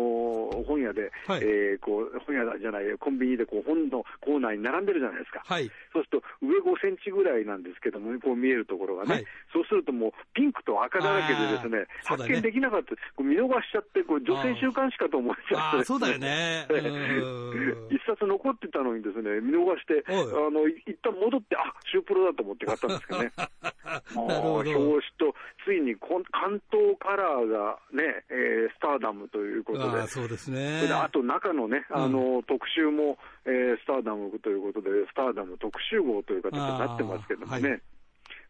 [0.50, 1.44] ー本屋で、はい。
[1.44, 5.44] えーこう、本屋じゃない、コンビニでこう、本のコーナーに並んでるじゃないですか。
[5.46, 5.70] はい。
[5.92, 9.26] そうすると、上5センチぐらいなんですけども、こう見えるところがね、はい。
[9.52, 11.88] そうするともう、ピンクと赤だらけでですね、ね。
[12.06, 16.66] 発見できなかった、こう見逃しちゃって、こう女性週刊誌かと思っちゃって、そうだよね。
[16.70, 17.88] うん。
[17.90, 20.48] 一冊残ってたのにですね、見逃して、はい。
[20.48, 23.32] あの、い一旦戻って、あ、シュープロだと思って買ったんですけどね。
[23.38, 24.72] なるほど。
[24.72, 30.90] もう表紙と、ついに関東カラーがね、えースターダムということでああ、、そうですね。
[30.92, 37.82] あと中のね、あの、特集も、えースターダムということで、スターダム特集号という形になってますけどもね。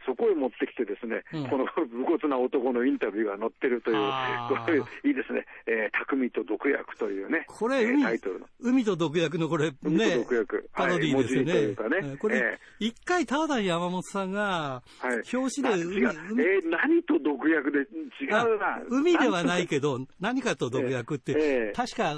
[0.06, 4.78] そこへ持ってきてですね、うんこの武骨な男のインタビューが載ってるというこれ
[5.10, 8.48] いいですね、えー匠と毒薬というね、これ、えー海タイトルの。
[8.60, 11.54] 海と毒薬のこれ、海とね毒薬、パロディーですよね。
[11.54, 18.82] はいねえーこれえ、一回、田田山本さんが、はい表紙で海、な違う海えー何と毒薬で違うなあ。
[18.90, 21.36] 海ではないけど、何かと毒薬って、え
[21.70, 22.18] え確か、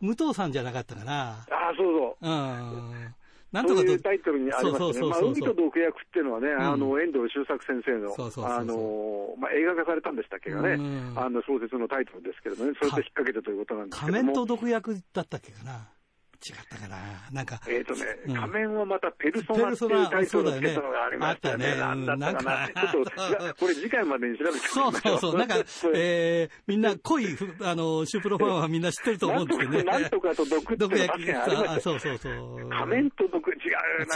[0.00, 1.46] 武藤さんじゃなかったかな。
[1.50, 2.28] ああ、そうそう。
[2.28, 3.14] うん。
[3.52, 5.08] なんそうとかというタイトルにありますね。
[5.08, 8.12] まあ、海と毒薬っていうのはね、あの、遠藤周作先生の
[9.52, 14.18] 映画化されたんでしたっけどねうん、あの、小説のタイトルですけどね、それと引っ掛けてということなんですけども。
[14.18, 15.88] 仮面と毒薬だったっけかな。
[16.46, 16.96] 違ったかな。
[17.32, 21.64] なんか、えっ、とね、うん仮面はまたペルソナっていうタイトルをつけたのがありましたよね。
[21.66, 22.66] そうだよねなんだったかな。
[22.66, 25.36] うんちょっと、いやこれ次回までに調べてそうそうそう。
[25.36, 25.56] なんか、
[25.94, 27.26] えー、みんな濃い、
[27.62, 29.82] あの、シュープロファンはみんな知ってると思うんですけどね。
[29.82, 32.68] なんとかと毒っていうのがああそうそうそう。
[32.70, 33.58] 仮面と毒、違う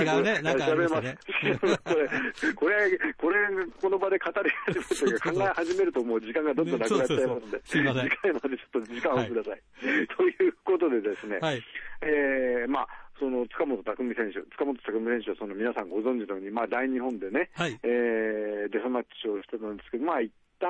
[0.02, 1.18] 違うねなんかありましたね
[2.54, 3.36] これ、これ、
[3.80, 9.62] この場で語り始めるというか、考え始めるともう時間がどんどんなくなっちゃいますんで、そうそうそうすいません次回までちょっと時間をください。
[10.16, 11.62] ということでですね、はい。
[12.02, 12.88] えーまあ、
[13.18, 17.78] その塚本匠選手、塚本匠選手はその皆さんご存知のように、まあ、大日本でね、はい。
[17.82, 20.68] えーデスマッチをしてたんですけど、まあ、一旦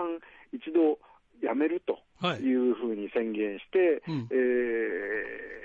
[0.52, 0.98] 一度
[1.46, 2.40] やめるとはい。
[2.40, 4.28] いうふうに宣言して、うん。
[4.30, 5.62] えー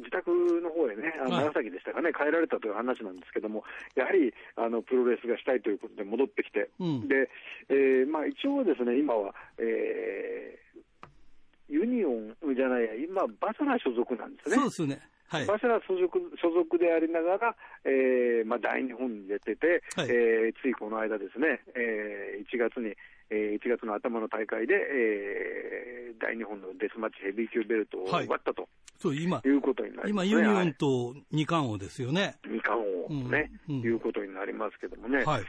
[0.00, 7.08] 自宅の方へね、あ長崎でしたかね、帰られたという話なんですけども、やはりあのプロレスがしたいということで戻ってきて、うん。
[7.08, 7.28] で
[7.68, 10.59] えーまあ、一応ですね、今は、えー
[11.70, 14.56] ユニオンじゃないや、今、バサラ所属なんですね。
[14.56, 15.00] そうですね。
[15.30, 15.46] はい。
[15.46, 16.10] バシャラ所属
[16.42, 22.96] 所属でありながら、えーまあ、大日本に出てて、はいえーついこの間ですね、えー1月に、
[23.30, 30.32] えー1月の頭の大会で、えー大日本のデスマッチヘビー級ベルトをはい奪ったとそう、今い、うことになり今、ます、ね。
[30.34, 32.34] ユニオはいンと二冠王ですよね。
[32.50, 35.22] 二冠王ね、うんうんいうことになりますけどもね。
[35.24, 35.44] はい。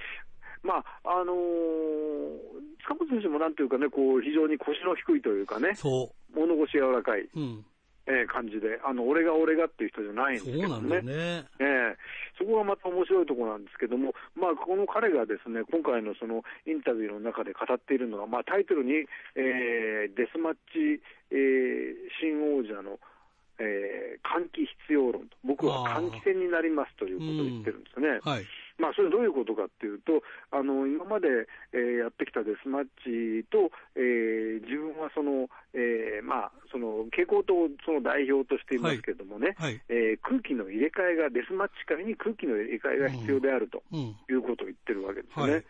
[0.63, 7.29] まあ、あのー塚本選手もなんというかね、こう、非常に腰の低いというかね、そ物腰柔らかい、う。
[7.35, 7.65] うん。
[8.07, 11.13] えー感じで、あの、俺が俺がっていう人じゃないんですけどそうなんだよね。
[11.59, 11.97] ええ
[12.39, 22.97] そこがまた面白いところなんですけども、まあ、この彼がですね、今回のそのインタビューの中で語っているのは、まあ、タイトルに、えーデスマッチ、えー新王者の、
[23.59, 28.19] えー換気必要論と、僕は換気戦になりますということを言ってるんですね。
[28.23, 28.45] はい。
[28.77, 31.27] まあ、それどういうことかっていうと、あの今まで、
[31.73, 37.53] えー、やってきたデスマッチと、えー、自分はその、えー、まあ、その傾向と
[37.85, 45.53] その代表としていますけれどもね、はいはい、えー、空気の入れ替えが、デスマッチ界に空気の入れ替えが必要であるということを言ってるわけですよね。
[45.53, 45.65] はい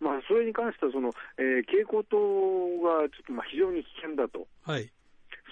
[0.00, 2.18] まあ、それに関してはその、えー、蛍光灯
[2.82, 4.46] がちょっとまあ非常に危険だと。
[4.66, 4.90] はい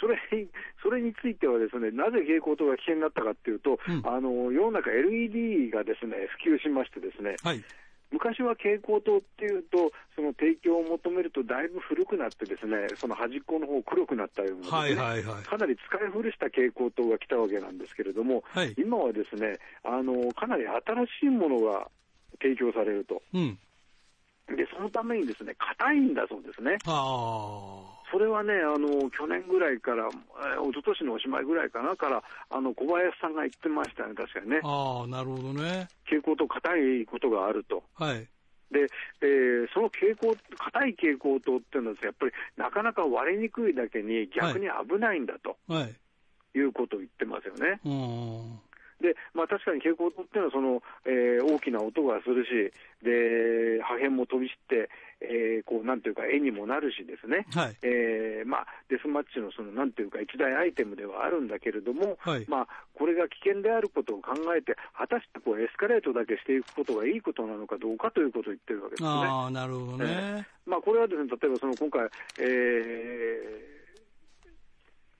[0.02, 0.18] それ
[0.82, 7.62] それについては、ですねなぜ蛍光灯が危険になったかっていうと、うん、あの世の中、LED がですね普及しまして、ですね、はい、
[8.10, 21.88] 昔は蛍光灯っていうと、その提供を求めるとだいぶ古くなって、ですねその端っこの方黒くなったような、ねはいはいはい、かなり使い古した蛍光灯が来たわけなんですけれども、はい、今はですねあのかなり新しいものが
[22.40, 23.22] 提供されると。
[23.32, 23.58] うん。
[24.48, 26.76] で、そのためにですね、硬いんだそうですね。
[28.12, 34.60] それはね、あの、去年ぐらいから、えー、一昨年のおしまいぐらいかな、から、あの、小林さんが言ってましたね、確かにね。
[34.62, 35.88] ああ、なるほどね。
[36.06, 37.82] 傾向と硬いことがあると。
[37.94, 38.28] はい。
[38.70, 38.86] で、
[39.22, 47.80] えー、その傾向、硬い蛍光灯っていうのは、やっぱりなかなか割れにくいだけに逆に危ないんだと、はい、いうことを言ってますよね。
[47.82, 48.71] はい
[49.02, 52.72] で、まあ、確かに蛍光灯っていうのはその、えー、大きな音がするし、
[53.04, 54.88] で破片も飛び散って、
[55.20, 57.76] えー、こうなんていうか、絵にもなるしですね、はい。
[57.82, 69.08] えーまあ、デスマッチのそのなんていうか、一大アイテムではあるんだけれども、はい、まあ、これが危険であることを考えて、果たしてこうエスカレートだけしていくことがいいことなのかどうかということを言ってるわけですね。
[69.08, 72.08] あなるほどね、えー、まあ、これはですね例えばその今回、
[72.40, 72.44] え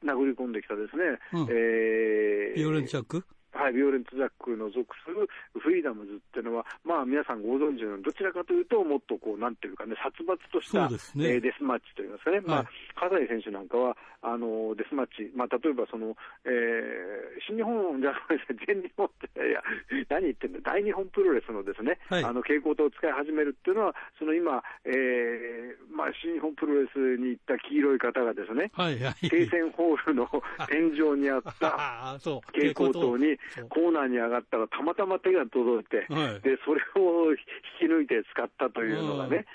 [0.05, 3.25] ー、殴り込んできたですね、うん、えー、ビオレンチャック？
[3.53, 5.29] はい、ビオレント・ジャックの属する
[5.61, 11.37] フリーダムズっていうのは、まあ、皆さんご存知のように、どちらかというと、もっとこう、なんていうかね、殺伐とした、ね。
[11.37, 16.15] えー、デスマッチといいますかね、はい、まあ、葛西選手なんかは、あのデスマッチ、まあ、例えばその、
[16.47, 19.61] えー、新日本じゃないです全日本って、いや、
[20.09, 30.31] 何言ってんだ、大日本プロレスのですね、はい、あの蛍光灯を使い始めるっていうのは、その今、えーまあ、新日本プロレスに行った黄色い方がですね、はいはい、停戦ホールの
[30.71, 32.15] 天井にあった
[32.55, 33.35] 蛍光灯に、
[33.69, 39.47] コーナーに上がったら、たまたま手が届いて、はい、でそれを引き抜いて使ったというのがね、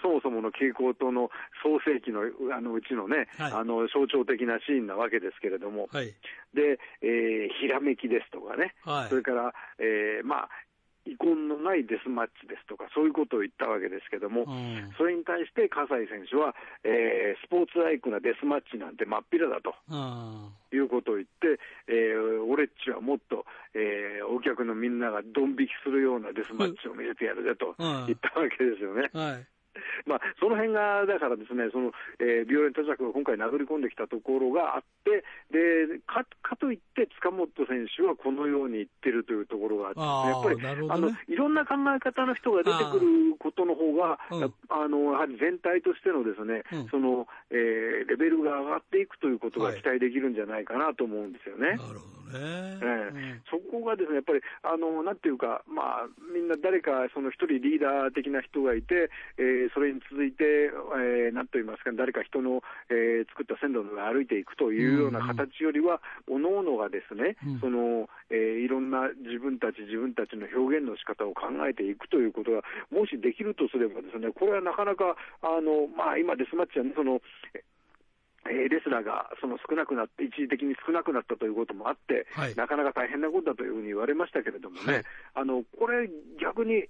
[0.00, 1.30] そもそもの蛍光灯の
[1.62, 2.22] 創世記の
[2.54, 6.14] あのうちのね、はい、あの象徴的なシーンなわけですけれども、はい、
[6.54, 8.74] で、えー、ひらめきですとかね、
[9.08, 10.48] それから、えー、まあ、
[11.06, 29.10] 遺恨のないデスマッチですとか、そういうことを言ったわけですけども、うん、それに対して葛西選手は、えー、スポーツライクなデスマッチなんて真っ平だと、うん、いうことを言って、えー、俺っちはもっと、えー、お客のみんながドン引きするようなデスマッチを見せてやるぜと言ったわけですよね。
[29.12, 29.57] はい
[30.06, 51.68] まあ、その辺が、だからですね、その、えー、ビオレンタジャクが今回殴り込んできたところがあって、で、か、かといって塚本選手はこのように言ってるというところがあって、ね、やっぱり、ね、あの、いろんな考え方の人が出てくることの方が、あ,、あの、やはり全体としてのですね、うん、その、えー、レベルが上がっていくということが期待できるんじゃないかなと思うんですよね。
[51.68, 60.70] はい、なるほどね、えー、そこがですね、やっぱり、あの、なんていうか、まあ、みんな誰か、その一人リーダー的な人がいて、えー、それに続いて、
[61.24, 77.20] えー、なんと言いますか、誰か人の、えー、作った線路の上歩いていくというような形よりは、おのおのがですね、うん、その、えー、いろんな自分たち自分たちの表現の仕方を考えていくということが、もしできるとすればですね、これはなかなか、あの、まあ、今デスマッチはね、その、
[78.50, 86.08] えー、レスラーがその少なくなって、一時的に少なくなったということもあって、はい、なかなか大変なことだというふうに言われましたけれどもね、はい、あのこれ、
[86.40, 86.88] 逆に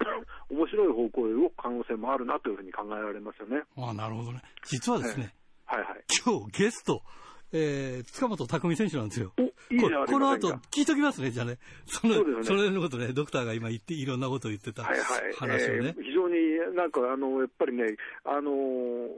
[0.48, 3.62] 面白い方向へ動く可能性もあるなというふうに考えられますよね。
[3.76, 4.40] あなるほどね。
[4.64, 5.34] 実はですね、
[5.70, 7.02] えー、はいはい、今日ゲスト、
[7.52, 9.32] えー、塚本匠選手なんですよ。
[9.70, 11.58] いいここの後聞いときますね、じゃあね。
[11.86, 15.00] その、そ、ね、れのことね、ドクターが今言って、いろんなことを言ってた話をね。
[15.38, 17.84] はいはいえー、非常になんか、あの、やっぱりね、
[18.24, 19.08] あのー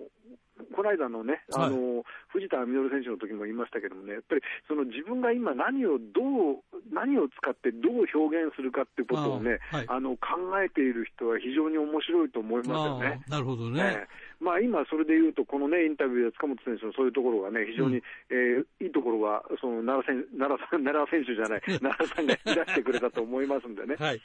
[0.74, 13.22] この間のね、あの、はい、藤田稔選手の時も言いましたけどもね、やっぱりその自分が今何をどう、何を使ってどう表現するかってことをね、あはい、あの考えている人は非常に面白いと思いますよね。
[13.28, 14.08] なるほどね。
[14.42, 24.20] まあ、今、それでいうと、この、ね、インタビューで塚本選手のそういうところがね、非常に、うん、えー、いいところが、その奈良選奈良さん奈良選手じゃない、 奈良さんが引き出してくれたと思いますんでね、はい。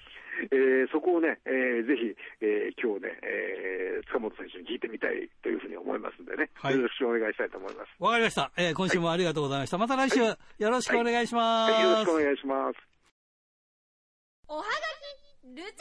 [0.49, 7.89] えー、そこをね、えー、ぜひ、えー、今日ね、えー、塚本選手に聞いてみたいというふうに思いますんでね、はい、よろしくお願いしたいと思います。
[7.99, 8.51] わかりました。
[8.55, 9.79] えー、今週もありがとうございました。
[9.79, 12.77] また来週、よろしくお願いします、はい、よろしくお願いします。
[14.47, 14.67] おはが
[15.43, 15.71] き、ルチャリ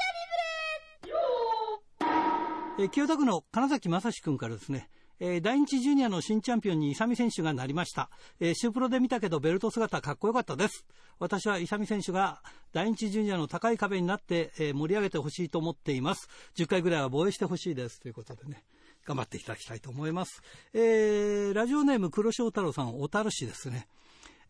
[2.00, 4.88] ブレえー、清田区の金崎正史君からですね、
[5.20, 8.08] えー、第日ジュニアの新チャンピオンに勇選手がなりました。
[8.40, 10.86] えー、シュープロで見たけどベルト姿かっこよかったです。
[11.18, 12.42] 私は勇選手が
[12.72, 16.28] 第一順者の高い壁になって、えー盛り上げてほしいと思っています。
[16.56, 18.00] 10回ぐらいは防衛してほしいです。
[18.00, 18.64] ということでね。
[19.06, 20.42] 頑張っていただきたいと思います。
[20.74, 23.86] えー、ラジオネーム黒潮太郎さん、小樽市ですね。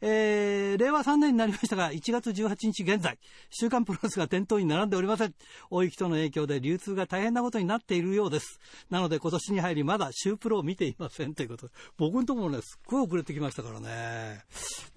[0.02, 3.18] えー、令和3年になりましたが、1月18日現在、
[3.50, 5.34] 週刊プロレスが店頭に並んでおりません。
[5.70, 8.60] 大雪との影響で流通が大変なことになっているようです。
[8.90, 14.44] なので今年に入りまだ週プロを見ていませんということで、僕のところもね、すっごい遅れてきましたからね。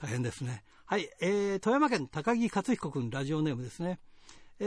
[0.02, 0.64] 大変ですね。
[0.86, 4.00] はい、えー、富山県高木克彦君、ラジオネームですね。
[4.60, 4.66] え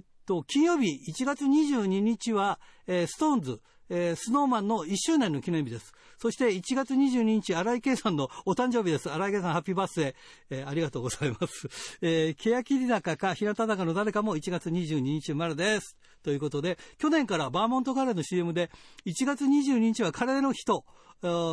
[0.00, 0.02] ー
[0.32, 3.60] と、金曜日1月22日は、えー、ストーンズ、
[3.90, 5.92] えー、スノーマンの1周年の記念日です。
[6.16, 9.10] そして1月22日、荒井圭さんのお誕生日です。
[9.10, 10.14] 荒井圭さん、 happy birthday、
[10.50, 11.68] えーありがとうございます。
[12.00, 15.98] えー、欅坂か、日向坂の誰かも1月22日生まれです。
[16.22, 18.70] ということで、去年からバーモントカレーの CM で、
[19.04, 20.86] 1月22日はカレーの日と、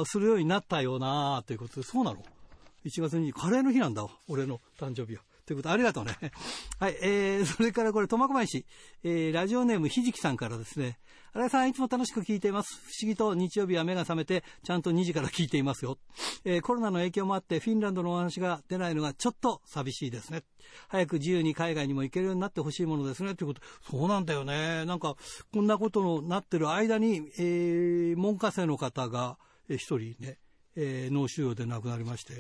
[0.06, 2.24] するようになったよなということで、そうなの
[2.86, 4.08] ?1 月にカレーの日なんだ。
[4.28, 5.22] 俺の誕生日は。
[5.50, 6.16] ということ、ありがとうね。
[6.80, 8.68] はい、えー、それからこれ、苫小牧市、
[9.02, 11.00] えー、ラジオネームひじきさんからですね。
[11.34, 12.76] 新井さん、いつも楽しく聞いています。
[12.76, 15.98] 不思議と日曜日は目が覚めて、ちゃんと2時から聞いていますよ。
[16.46, 20.44] えー、コロナの影響もあって、フィンランドのお話が出ないのがちょっと寂しいですね。
[20.88, 23.34] 早く自由に海外にも行けるようになってほしいものですね。
[23.34, 24.86] ということ、そうなんだよね。
[24.86, 25.16] なんか、
[25.52, 30.38] こんなことになってる間に、えー、門下生の方が、えー一人ね、
[30.76, 32.34] えー脳腫瘍で亡くなりまして、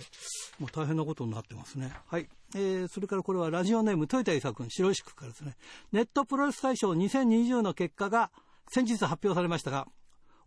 [0.60, 1.92] もう大変なことになってますね。
[2.08, 2.30] はい。
[2.56, 5.56] えーそれからこれはラジオネーム、豊田伊佐君、白石区からですね。
[5.92, 8.32] ネットプロレス大賞2020の結果が
[8.70, 9.88] 先日発表されましたが、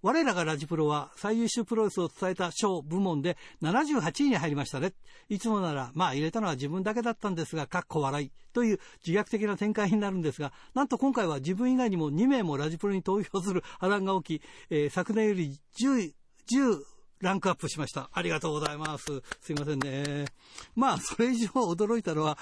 [0.02, 4.94] 我らがラジプロは最優秀プロレスを伝えた賞部門で78位に入りましたね。
[5.28, 16.12] いつもなら、まあ入れたのは自分だけだったんですが、かっこ笑いという自虐的な展開になるんですが、なんと今回は自分以外にも2名もラジプロに投票する波乱が起き、えー昨年より10、
[16.50, 16.82] 10
[17.22, 18.10] ランクアップしました。
[18.12, 19.22] ありがとうございます。
[19.40, 20.26] すいませんね。
[20.74, 22.36] まあ、それ以上驚いたのは、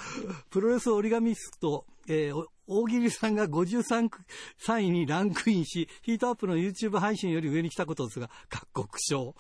[0.49, 4.09] プロレス折り紙スト、えー大喜利さんが53
[4.81, 9.35] 位にランクインし、ヒートアップの YouTube 配信より上に来たことですが、各国賞。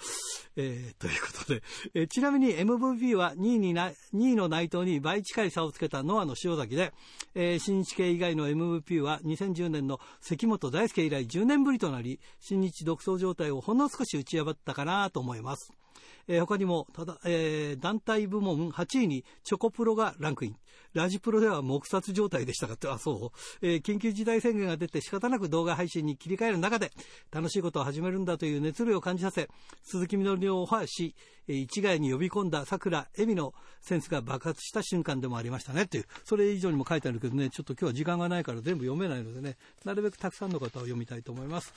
[0.57, 1.63] えーということで、
[1.95, 6.93] えーちなみに MVP は2位にな、2位の内藤に倍近い差をつけたノアの塩崎で、
[7.37, 15.73] えー新日系以外の MVP は2010年の関本大輔以来10年ぶりとなり、新日独走状態をほんの少し打ち破ったかなと思います。
[16.29, 20.57] えー他にも、ただ、えー団体部門8位にチョコプロがランクイン。
[20.93, 23.67] ラジプロでは黙殺状態でしたかって、あ、そう。
[23.67, 26.91] えー緊急事態宣言が出て仕方なく動画配信に切り替える中で、
[27.31, 29.49] 楽しいことを始めるんだという熱量を感じさせ、
[29.83, 31.15] 鈴木みのりをオファーし、
[31.49, 41.73] えー一概に呼び込んだ桜恵美のセンスが爆発した瞬間でもありましたねっていう、それ以上にも書いてあるけどね、ちょっと今日は時間がないから全部読めないのでね、なるべくたくさんの方を読みたいと思います。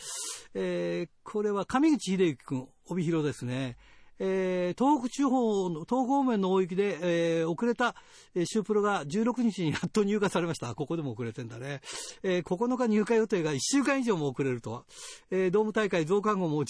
[0.54, 3.78] えーこれは上口秀之君、帯広ですね。
[4.20, 7.96] えー東北地方の、東方面の大雪で、えー遅れた、
[8.36, 10.74] えーシュープロが16日にやっと入荷されました。
[10.76, 11.82] ここでも遅れてんだね。
[12.24, 14.86] えー9日入荷予定が1週間以上も遅れると。
[15.32, 16.66] えードーム大会増刊号も17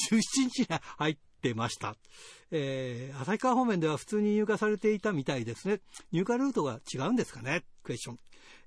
[0.50, 0.68] 日に
[0.98, 1.96] 入ってました。
[2.52, 5.80] えー旭川方面では普通に入荷されていたみたいですね。
[6.12, 7.64] 入荷ルートが違うんですかね？
[7.84, 8.20] クエスチョン。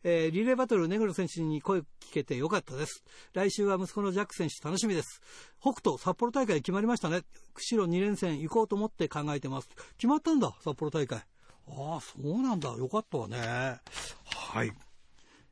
[0.09, 3.03] えーリレーバトル、根室選手に声聞けてよかったです。
[3.33, 5.21] 来週は息子のジャック選手楽しみです。
[5.61, 7.23] 北斗、札幌大会決まりましたね。
[7.55, 9.69] 釧路2連戦行こうと思って考えてます。
[9.97, 11.19] 決まったんだ、札幌大会。
[11.19, 12.69] ああ、そうなんだ。
[12.71, 13.81] よかったわね。
[14.27, 14.73] はい。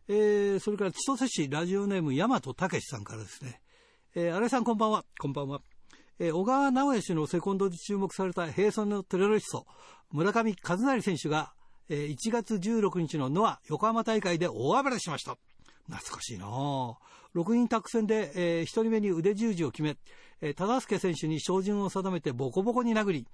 [0.06, 3.60] えー、それから千歳市ラジオネーム大和武さんからですね。
[4.14, 5.04] えー、新井さんこんばんは。
[5.18, 5.62] こんばんは。
[6.20, 9.66] えー小川直也氏のセコンドで注目された平成のテロリスト、
[10.12, 11.54] 村上和成選手が、
[11.88, 15.36] えー1月16日のノア横浜大会で大暴れしました。
[15.86, 16.96] 懐かしいなあ
[17.34, 19.96] 6人タッグ戦で、え1人目に腕十字を決め、
[20.40, 23.26] えー忠助選手に照準を定めてボコボコに殴り、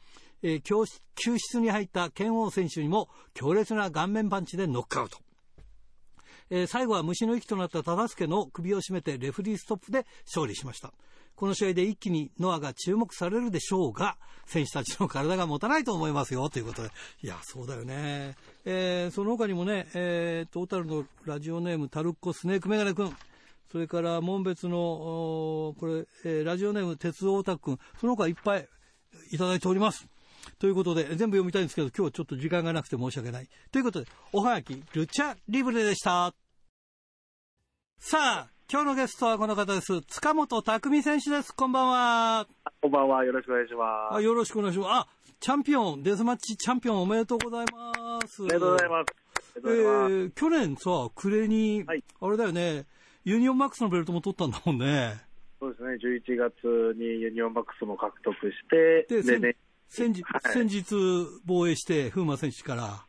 [0.42, 0.84] えー教
[1.14, 5.18] 救出に入った剣王選手にも強烈な顔面パンチでノックアウト。
[6.51, 10.92] えー最後は虫の息となった忠助の首を絞めてレフリーストップで勝利しました。
[11.41, 16.91] この試合で一気にノアが注目されるでしょうが、選手たちの体が持たないと思いますよ、ということで。
[17.22, 18.36] いや、そうだよね。
[18.66, 23.16] えーその他にもね、えートータルのラジオネーム、タルッコスネークメガネ君。
[23.72, 27.78] それから、門別の、これ、えーラジオネーム、鉄オタク君。
[27.99, 28.68] その他いっぱい
[29.32, 30.07] いただいております。
[30.59, 33.49] ということで、全部読みたいんですけど、今日はちょっと時間がなくて申し訳ない。
[33.72, 36.34] ということで、おはがき、ルチャリブレでした。
[37.99, 40.01] さあ、今日のゲストはこの方です。
[40.03, 41.53] 塚本匠選手です。
[41.53, 42.47] こんばんは。
[42.81, 43.25] こんばんは。
[43.25, 44.14] よろしくお願いします。
[44.18, 44.89] あよろしくお願いします。
[44.91, 45.07] あ、
[45.41, 48.45] チャンピオン、デスマッチチャンピオンおめでとうございます。
[48.45, 49.12] ありがとうございます。
[49.57, 52.87] えー去年さ、暮れに、はいあれだよね、
[53.25, 55.16] ユニオンマックスのベルトも取ったんだもんね。
[55.59, 55.99] そうですね。
[56.29, 59.57] 11月にユニオンマックスも獲得して、で、先ね、
[59.89, 60.95] 先日、はい先日
[61.45, 63.05] 防衛して、風磨選手から。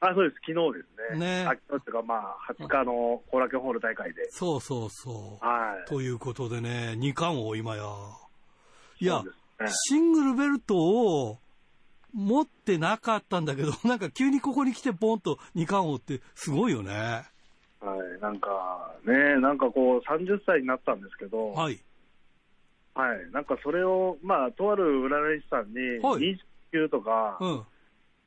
[0.00, 1.42] あ、そうです、昨日ですね。
[1.42, 4.30] ねあ昨日っていうか、まあ、20日の後楽園ホール大会で。
[4.30, 5.44] そうそうそう。
[5.44, 5.88] はい。
[5.88, 7.84] ということでね、2冠王今や。
[9.00, 9.30] いやね。
[9.68, 11.38] シングルベルトを
[12.14, 17.24] 持ってなかったんだけど、 なんか急にここに来てポンと2冠王ってすごいよね。
[17.80, 18.20] はい。
[18.20, 21.78] なんか、ね、なんかこう、30歳になったんですけど、はい。
[22.94, 23.30] はい。
[23.32, 26.38] なんかそれを、まあ、とある占い師さんに、はい
[26.72, 27.62] 29とか、うん。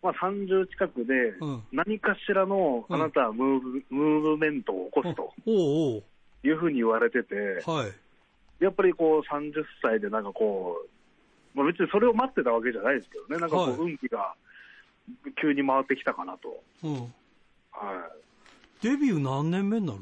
[0.03, 2.95] まあ、30近くでうん、何かしらの、うん。
[2.95, 5.33] あなたはムーブ、ムーブメントを起こすと。
[6.45, 7.35] いうふうに言われてて、
[7.65, 8.63] はい。
[8.63, 10.75] やっぱりこう30歳でなんかこ
[11.55, 13.71] う、まあ、別にそれを待ってたわけじゃないですけどね、なんかこはい。
[13.71, 14.33] う運気が
[15.41, 16.61] 急に回ってきたかなと。
[16.83, 16.93] うん。
[17.71, 18.09] は
[18.81, 19.99] デビュー何年目になる？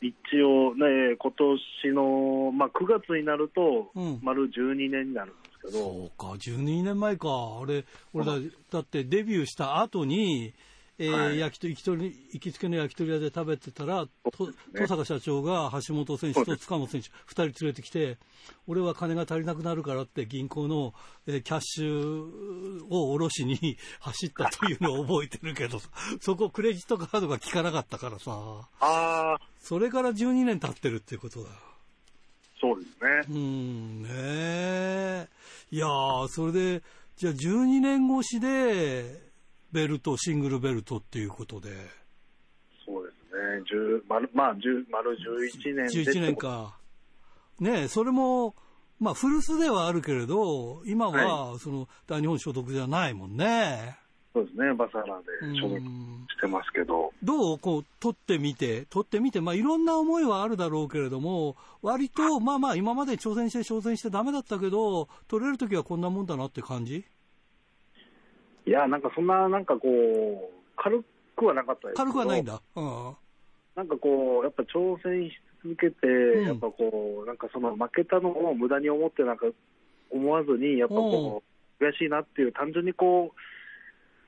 [0.00, 5.34] い、一応ね、今年の、まあ、9月になるとうん、丸12年になる
[5.66, 7.28] けど、そうか、12年前か。
[7.62, 8.32] あれ、俺だ、
[8.70, 10.54] だってデビューした後に、
[10.96, 12.04] えーはい焼き鳥、行き鳥
[12.34, 14.54] 行きつけの焼き鳥屋で食べてたら、ね登
[14.86, 18.16] 坂社長が橋本選手と塚本選手、二人連れてきて、
[18.68, 20.94] 俺は金が足りなくなるからって銀行の、
[21.26, 25.88] えーキャッシュを下ろしに 走ったというのを覚えてるけどさ、
[26.20, 28.30] そこクレジットカードが効かなかったからさ、
[28.78, 31.56] ああ、それから12年経ってるっていうことだよ。
[32.60, 33.34] そうですね。
[33.34, 35.28] うん、ねえ。
[35.70, 36.82] いやー、それで、
[37.16, 39.20] じゃあ12年越しで、
[39.72, 41.70] ベルト、シングルベルトっていうことで、
[42.86, 43.98] そうですね。
[43.98, 46.10] 10丸、まあ、10丸11年で。
[46.12, 46.36] 11年。
[46.36, 46.78] か。
[47.60, 48.54] ねえ、それも、
[49.00, 53.98] まあ、古巣ではあるけれど、今は、その、大日本所属じゃないもんね。
[54.34, 54.74] そうですね。
[54.74, 57.12] バサラで所属うんしてますけど。
[57.22, 67.04] どうこう、取ってみて、取ってみて、まあ、いろんな思いはあるだろうけれども、割と、まあまあ、今まで挑戦して挑戦してダメだったけど、取れるときはこんなもんだなって感じ？
[68.66, 71.04] いや、なんかそんな、なんかこう、軽
[71.36, 72.60] くはなかったです軽くはないんだ。
[72.74, 73.16] うん。
[73.76, 79.46] なんかこう、やっぱ挑戦し続けて、んやっぱこう、なんかその負けたのを無駄に思って、なんか
[80.10, 81.44] 思わずに、やっぱこ
[81.80, 83.38] う、悔しいなっていう、単純にこう、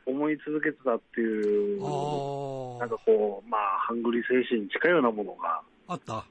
[0.06, 5.94] 思い続けてたっていう、あなんかこう、まあ、ハングリー精神に近いようなものが、あ。
[5.94, 6.24] あった。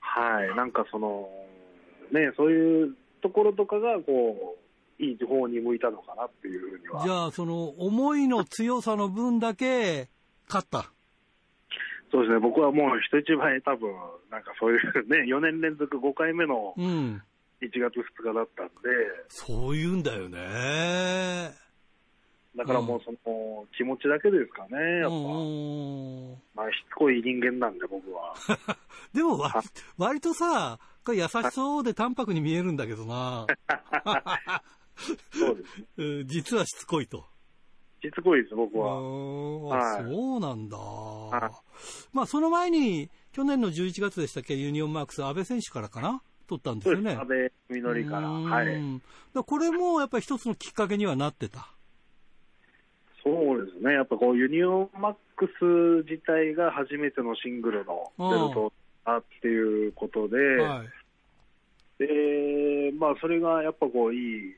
[0.00, 1.28] はい、なんかその、
[2.12, 4.56] ね、そういうところとかが、こ
[4.98, 7.02] う、いい方に向いたのかなっていうふうには。
[7.02, 10.08] じゃあ、その、思いの強さの分だけ、
[10.48, 10.92] 勝った。
[12.12, 13.94] そうですね、僕はもう人一倍多分、
[14.30, 17.22] なんかそういうね、 4年連続5回目のうん。
[17.62, 18.72] 1月2日だったんで、
[19.28, 21.50] そういうんだよね。
[22.56, 25.16] だからもうその気持ちだけですかね、やっぱ。
[25.16, 26.30] うん。
[26.54, 28.34] まあ、しつこい人間なんで、僕は。
[29.14, 29.54] でも割、
[29.96, 33.46] 割とさ、これ優しそうで淡白に見えるんだけどな。
[35.30, 35.86] そうですね。
[35.96, 37.24] うん実はしつこいと。
[38.02, 39.00] しつこいです、僕は。
[39.00, 40.76] はいそうなんだ。
[40.76, 40.80] い
[42.12, 46.22] まあ、その前に、去年の11月でしたっけ、ユニオンマークス、安倍選手からかな？
[46.48, 47.12] 取ったんですよね。
[47.12, 48.28] 安倍みのりから。
[48.28, 49.44] うんはい。
[49.44, 51.70] これもやっぱり一つのきっかけにはなってた。
[53.22, 58.72] そうですね、やっぱこう、ユニオンマックス自体が初めてのシングルのベルト
[59.04, 60.88] だっていうことで、はい。
[61.98, 64.54] で、まあ、それがやっぱこう、いい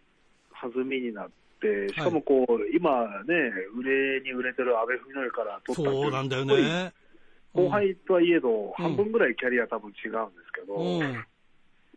[0.60, 3.34] 弾みになって、しかもこう、今ね、
[3.76, 6.92] 売れに売れてる安倍文則から取ったそうなんだよね。
[7.52, 11.24] 後輩とはいえど、うん半分ぐらいキャリア多分違うんですけど、うん。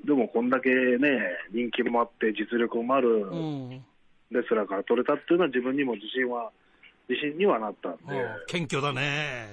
[0.06, 1.20] でもこんだけね、
[1.52, 3.86] 人気もあって、実力もあるうん。
[4.32, 6.52] レスラーから取れたっていうのは、自分にも自信は、
[7.08, 9.48] 自信にはなったんで、うん謙虚だね。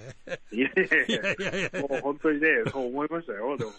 [0.52, 3.70] いやいやいや、もう本当にね、そう思いましたよ、でも。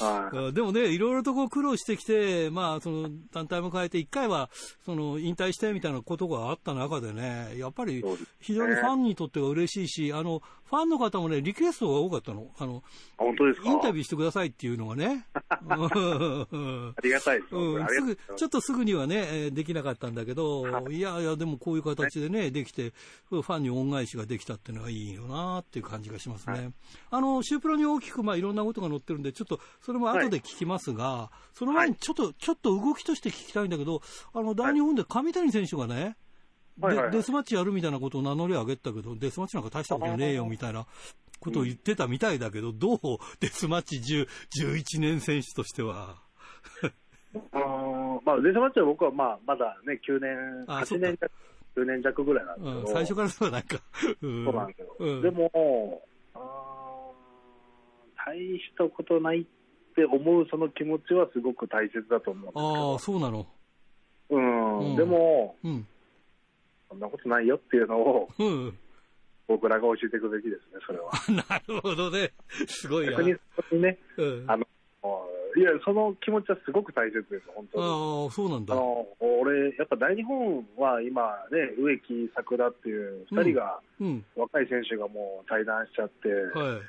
[0.00, 0.36] うんはい。
[0.36, 0.54] うん。
[0.54, 4.50] でもね、いろいろとこう苦労してきて、まあ、その団体も変えて、一回は
[4.84, 8.02] その引退してみたいなことがあった中でね、やっぱり
[8.40, 12.82] 非常にファンにとっては嬉しいし、あのファンの方もね、リクエストが多かったの、あの
[13.18, 13.70] 本当ですか？
[13.70, 15.26] インタビューしてくださいっていうのがね。
[16.50, 16.94] うん。
[16.96, 17.54] ありがたいです。
[17.54, 22.92] うん、すぐちょっとすぐにはね、えーできなかったんだけど、いやいや、でもこういう形でね、できて、
[23.30, 26.52] ファンに恩返しができたっていうのはいいよなっていう感じがしますね。
[26.52, 26.72] はい。
[27.10, 34.02] あの、シュープロに大きく、まあ、いろんなことが載ってるんで、ちょっと、それも後で聞きますが、その前にちょっと、ちょっと動きとして聞きたいんだけど、
[34.32, 36.16] あの、大日本で上谷選手がね、
[36.80, 40.86] はいはいデスマッチやるみたいなことを名乗り上げたけど、デスマッチなんか大したことねえよみたいな
[41.40, 42.98] ことを言ってたみたいだけど、どう
[43.40, 44.28] デスマッチ10
[44.74, 46.16] 11年選手としては。
[47.52, 51.06] あのまあ、デスマッチは僕はまあ、まだね、9年、8あそっか。
[51.06, 51.32] 年弱、
[51.76, 53.80] 9年弱ぐらいなんですけど、うん、最初からそうはないか。
[54.22, 54.44] うん。
[54.44, 54.96] そうなんですよ。
[54.98, 55.22] うん。
[55.22, 56.02] でも、
[58.26, 59.46] 大したことないっ
[59.96, 63.46] て思うその気持ちはすごく大切だと思うんですけああ、ど、そうなの。
[64.28, 65.86] うんうんでも、うん。
[66.88, 68.78] そんなことないよっていうのをうん。
[69.48, 71.10] 僕らが教えていくべきですね、それは。
[71.48, 72.32] なるほどね。
[72.68, 73.12] すごいな。
[73.12, 74.44] 逆にね、うん。
[74.48, 74.66] あの、
[75.56, 77.84] いや、その気持ちはすごく大切です、本当に。
[77.84, 78.74] ああ、そうなんだ。
[78.74, 84.24] あの俺、やっぱ大日本は今ね、植木、桜っていう2人が、うん。
[84.36, 86.80] 若い選手がもう対談しちゃって、はい。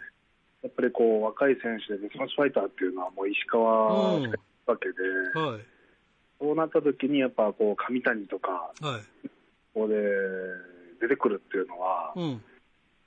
[0.63, 4.31] やっぱりこう若い選手でデスマッチファイターっていうのはもう石川しかいない
[4.65, 5.61] わけで、はい。
[6.39, 9.27] そうなった時にやっぱこう上谷とか、はい。
[9.73, 9.95] ここで
[11.01, 12.41] 出てくるっていうのは、うん。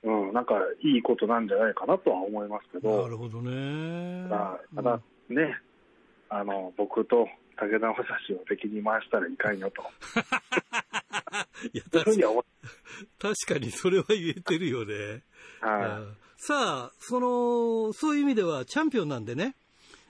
[0.03, 4.27] うん、なんかいいことなんじゃないかなとは思いますけなど、るほどね。
[4.29, 5.59] ただただね、
[6.29, 7.27] あの僕と
[7.57, 9.83] 武田正史を敵に回したらいかんよと、
[11.71, 12.43] いや、そういうふうに
[13.19, 15.21] 確かにそれは言えてるよね。
[15.61, 19.53] う、はうんさあ、その、そういう意味ではチャンピオンなんでね。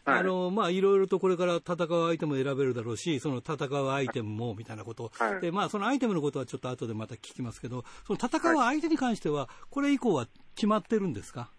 [0.05, 1.77] はいあの、まあ、いろいろとこれから戦う
[2.07, 5.11] 相手も選べるだろうし、その戦うアイテムも、みたいなこと。
[5.13, 10.25] はいで、まあ、そのアイテムのことはちょっと後でまた聞きますけど、その戦う相手に関しては、これ以降は
[10.55, 11.51] 決まってるんですか？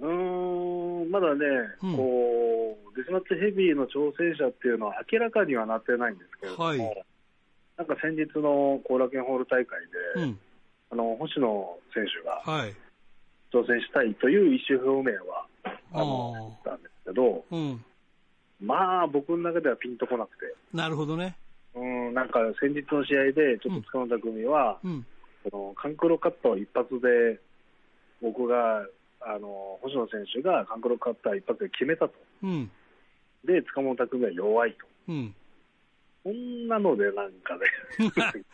[0.00, 1.46] い、うーん、まだね、
[1.82, 6.78] うんこう、デスマッチヘビーの挑戦者っていうのは明らかにはなってないんですけれども、はい
[7.78, 9.80] なんか先日の後楽園ホール大会
[10.14, 10.38] で、うん。
[10.90, 12.74] あの星野選手がはい。
[13.52, 15.46] 挑戦したいという意思表明は
[15.92, 17.84] ああのしたんですけど、うん。
[18.60, 21.36] まあ、僕の中ではピンとこなくて、なるほどね。
[21.74, 25.06] うん、なんか先日の試合で、ちょっと塚本組は、うん。
[25.50, 27.40] このカンクロカット一発で、
[28.20, 28.86] 僕が、
[29.22, 32.70] あの星野選手がカンクロカッター一発で決めたと、うん。
[33.44, 35.34] で塚本組は弱いと、うん。
[36.22, 37.60] そんなのでなんかね、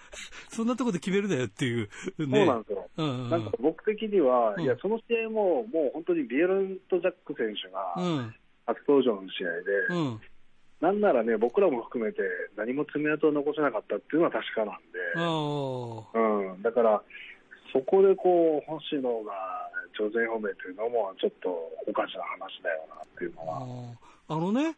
[0.49, 1.89] そんなとこで決めるなよっていう。
[2.19, 2.39] ね。
[2.39, 2.91] そうなんですよ。
[2.97, 8.35] うんうんなんか僕的には、うんいや、その試合も、もう本当にビエルント・ジャック選手がうん。
[8.67, 10.21] 初登場の試合で、うん。
[10.81, 12.21] なんならね、僕らも含めて
[12.57, 16.53] 何も爪痕を残せなかったっていうのは確かなんあで、あ。
[16.53, 17.03] うん、だから、
[17.73, 19.33] そこでこう、星野が
[19.99, 21.51] 挑戦表明というのも、ちょっと
[21.87, 24.77] おかしな話だよなっていうのあは、ーあのね、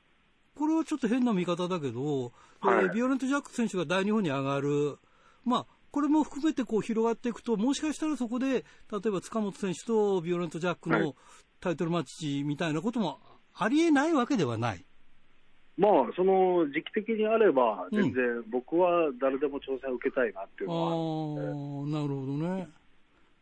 [0.59, 2.85] これはちょっと変な見方だけど、はい。
[2.85, 4.99] えービオレント・ジャック選手が大日本に上がる、
[5.45, 8.59] まあ、これも含めてこう広がっていくと、もしかしたらそこで、例
[9.07, 11.15] えば塚本選手とビオレント・ジャックのはい。
[11.61, 13.19] タイトルマッチみたいなことも
[13.55, 14.85] ありえないわけではない。
[15.77, 22.69] まあ、その時期的にあれば、全然、僕は誰でも挑戦を受けたいなっていうああのは、ー、なるほどね。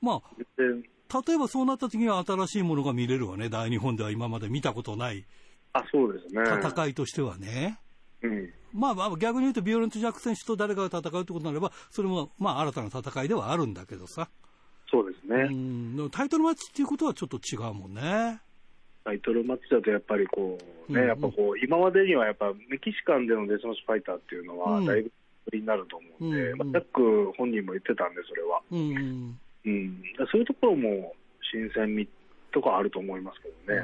[0.02, 0.22] まあ、
[0.58, 0.84] 全然。
[1.26, 3.48] 例えばそうなった時には新しいものが見れるわね。
[3.48, 5.24] 大日本では今まで見たことない
[5.78, 6.42] あ、そうですね。
[6.42, 7.78] 戦いとしてはね。
[8.22, 8.52] うん。
[8.72, 14.28] まあまあ逆に言うとビオレント・ジャック選手と誰かが戦うってことになれば、それもまあ新たな戦いではあるんだけどさ。
[14.90, 15.48] そうですね。
[15.50, 18.40] うん、タイトルマッチっていうことはちょっと違うもんね。
[19.04, 20.58] タイトルマッチだとやっぱりこ
[20.88, 25.12] う、ね、うんやっぱこう、今までにはやっぱメキシカンでのデスマッチファイターっていうのは、うんだいぶ
[25.44, 28.60] 不利になると思うんで、うんまあ、ジャック本人も言ってたんで、それは。
[28.70, 29.38] うん。
[29.64, 30.02] うん。
[30.30, 31.14] そういうところも
[31.52, 32.08] 新鮮味
[32.52, 33.82] とかあると思いますけどね。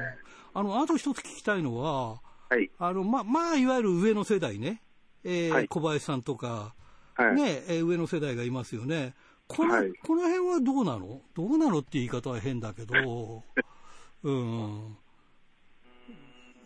[0.53, 2.69] あの、あと一つ聞きたいのは、はい。
[2.77, 4.81] あの、まあ、まあ、いわゆる上の世代ね。
[5.23, 6.75] えーはい小林さんとか、
[7.15, 7.35] はい。
[7.35, 9.13] ね、えー上の世代がいますよね。
[9.47, 11.21] この、はいこの辺はどうなの？
[11.33, 13.43] どうなのって言い方は変だけど、
[14.23, 14.97] うん。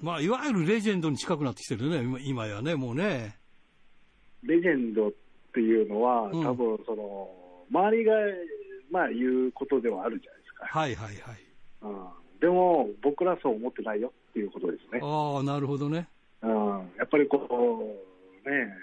[0.01, 3.37] まあ、いわゆるレジェンドに近くなってきてるね、今今やね、もうね。
[4.43, 5.11] レジェンドっ
[5.53, 7.29] ていうのは、うん多分その、
[7.71, 8.13] 周りが、
[8.91, 10.65] まあ言うことではあるじゃないですか。
[10.65, 11.37] はいはいはい。
[11.81, 12.07] うん、
[12.39, 14.99] でも、僕らそう思ってないよっていうことですね。
[15.01, 16.07] ああ、なるほどね。
[16.41, 16.51] うん、
[16.97, 17.97] やっぱりこ
[18.45, 18.73] う、ね、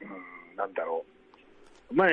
[0.00, 0.04] う
[0.54, 1.04] ん、なんだろ
[1.90, 1.94] う。
[1.94, 2.12] 前、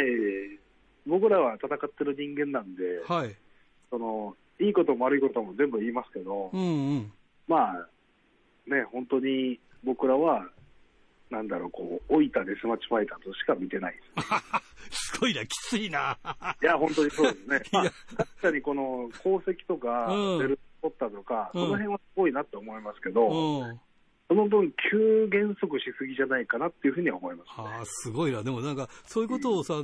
[1.06, 3.36] 僕らは戦ってる人間なんで、はい。
[3.90, 7.12] その、いいことも悪いことも全部言いますけど、うんうん。
[7.48, 7.88] まあ、
[8.68, 10.50] ね、本当に僕らは、
[11.30, 14.02] なんだろう、こう、老いたデスマッチファイターとしか見てないで
[14.90, 15.12] す。
[15.14, 16.18] すごいな、きついな。
[16.62, 17.62] いや、本当にそうですね。
[17.72, 17.84] まあ
[18.16, 23.80] 確かにこの功績とか、うんベルト取ったとか、うんその辺はすごいなと思いますけど、うん。
[24.30, 27.54] その分、急減速しすぎじゃないかなっていうふうには思います、ね。
[27.58, 28.44] ああ、すごいな。
[28.44, 29.76] でもなんか、そういうことをさ、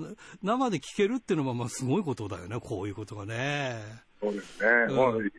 [0.41, 3.79] 生で聞けるっていうのは、まあ、すごいことだよね、こういうことがね。
[4.19, 4.69] そうですね。
[4.89, 5.31] うん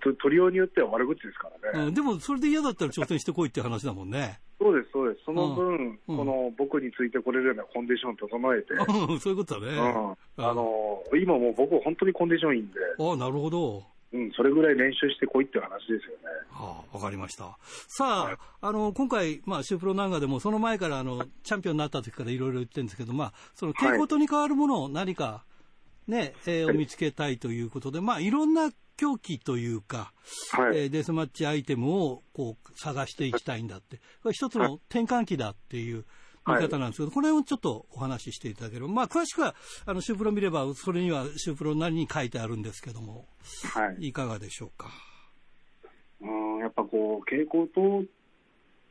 [0.00, 1.86] 取りようによっては悪口ですからね。
[1.86, 4.40] うん、でも、それで嫌だったら挑戦してこいって話だもんね。
[4.58, 5.24] そうです、そうです。
[5.24, 9.78] その分、うんこの僕についてこれるようなコンディションを整えて、うんうんそういうことだね。
[10.36, 13.84] あの、今もう僕本当にコンディションいいんで、ああ、なるほど。
[14.12, 16.00] うん、それぐらい練習してこいっていう話ですよね。
[16.50, 17.56] はあ、わかりました。
[17.86, 25.44] さあ、あの、今回、まあ、シュープロなんかでも、その前から、あの、チャンピオンになった時からいろいろ言ってるんですけど、まあ、その、蛍光灯に変わるものを何か、
[26.08, 30.12] ね、えーはいを見つけたいということで、まあ、いろんな狂気というか、
[30.52, 30.78] はい。
[30.78, 33.96] えーデスマッチアイテムを、こう、探していきたいんだって。
[34.22, 36.04] これ一つの転換期だっていう
[36.46, 39.54] 見方なんですけど、これをちょっとお話ししていただければ、まあ、詳しくは、
[39.86, 43.26] あの、シュープロ見れば、それにはシュープロなりに書いてあるんですけども、
[43.74, 44.08] はい。
[44.08, 44.88] いかがでしょうか？
[46.20, 48.04] うん、やっぱこう、蛍光灯っ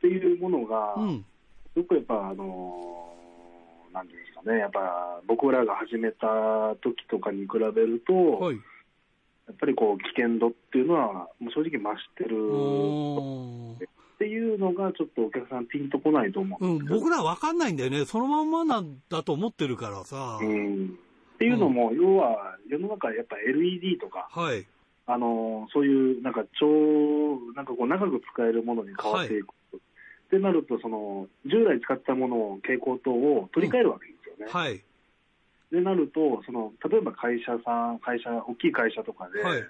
[0.00, 1.24] ていうものが、うん。
[1.74, 8.56] すごくやっぱ、あのーなんていうんですかね、やっぱ僕らが始めた時とかに比べると、はい。
[9.50, 18.04] やっぱりこう、危険度っていうのは、もう正直増してるっていうのが、ちょっとお客さんピンとこないと思ううん僕らわかんないんだよね。
[18.04, 20.38] そのまんまなんだと思ってるからさ。
[20.40, 20.98] うん
[21.34, 24.66] っていうのも、要は世の中やっぱ LED とか、はい。
[25.06, 26.66] あのそういうなんか超、
[27.56, 29.46] なんかこう長く使えるものに変わっていく。
[29.76, 29.78] っ
[30.30, 34.52] てなると、その従来使ったものを、蛍光灯を取り替えるわけですよね。
[34.52, 34.84] はい。
[35.70, 39.62] でなるとその、例えば会社さん、会社、大きい会社とかで、はい。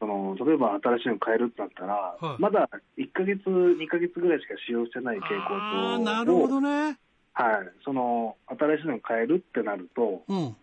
[0.00, 6.98] その例えば新しいの買えるってなったら、はいまだ1ヶ月、2ヶ月ぐらいしか使用してない蛍光灯を、ああ、なるほどね。
[7.32, 10.56] はい、その新しいの買えるってなると、うん。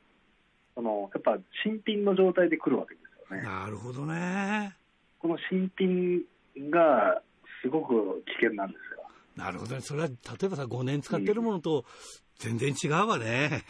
[0.75, 3.43] そのやっぱ新品の状態で来るわけですよね。
[3.43, 4.75] なるほどね。
[5.19, 6.21] この新品
[6.69, 7.21] が
[7.61, 8.94] すごく危険なんですよ。
[9.35, 9.81] なるほどね。
[9.81, 10.15] それは、例
[10.45, 11.85] えばさ、5年使ってるものと
[12.39, 13.63] 全然違うわね。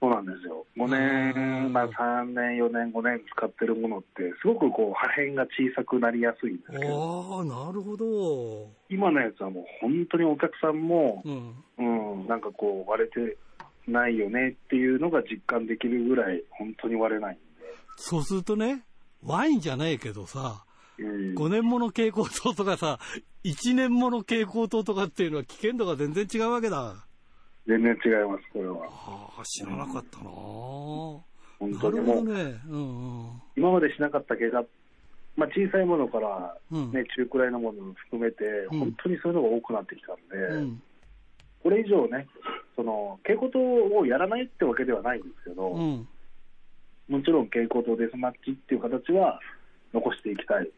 [0.00, 0.64] そうなんですよ。
[0.76, 8.70] 5うん年、まあ3年、4年、5年使ってるものって、すごくこう破片が小さくなりやすいんですけど、ああ、なるほど。
[8.88, 11.64] 今のやつはもう本当にお客さんも、うん。
[11.78, 13.36] うん、なんかこう割れて
[13.88, 17.42] ないよねっていうのが実感できるぐらい本当に割れないんで。
[17.96, 18.84] そうするとね、
[19.24, 20.64] ワインじゃないけどさ、
[20.98, 22.98] うん5年もの蛍光灯とかさ、
[23.44, 27.06] 1年もの蛍光灯とかっていうのは危険度が全然違うわけだ。
[27.66, 28.86] 全然違います、これは。
[28.88, 32.60] ああ、知らなかったな、本な当にもう、るほどね。
[32.68, 33.42] うんうん。
[33.56, 34.64] 今までしなかった怪我、
[35.36, 40.82] まあ、小さいものから、うんね中くらいのものも含めて、うん本当にそういうのが多くなってきたんで、うん。
[41.62, 42.26] これ以上ね、
[42.74, 46.08] その蛍光灯をやらないってわけではないんですけど、うん。
[47.08, 49.40] もちろん蛍光灯デスマッチっていう形は
[49.92, 50.70] 残していきたい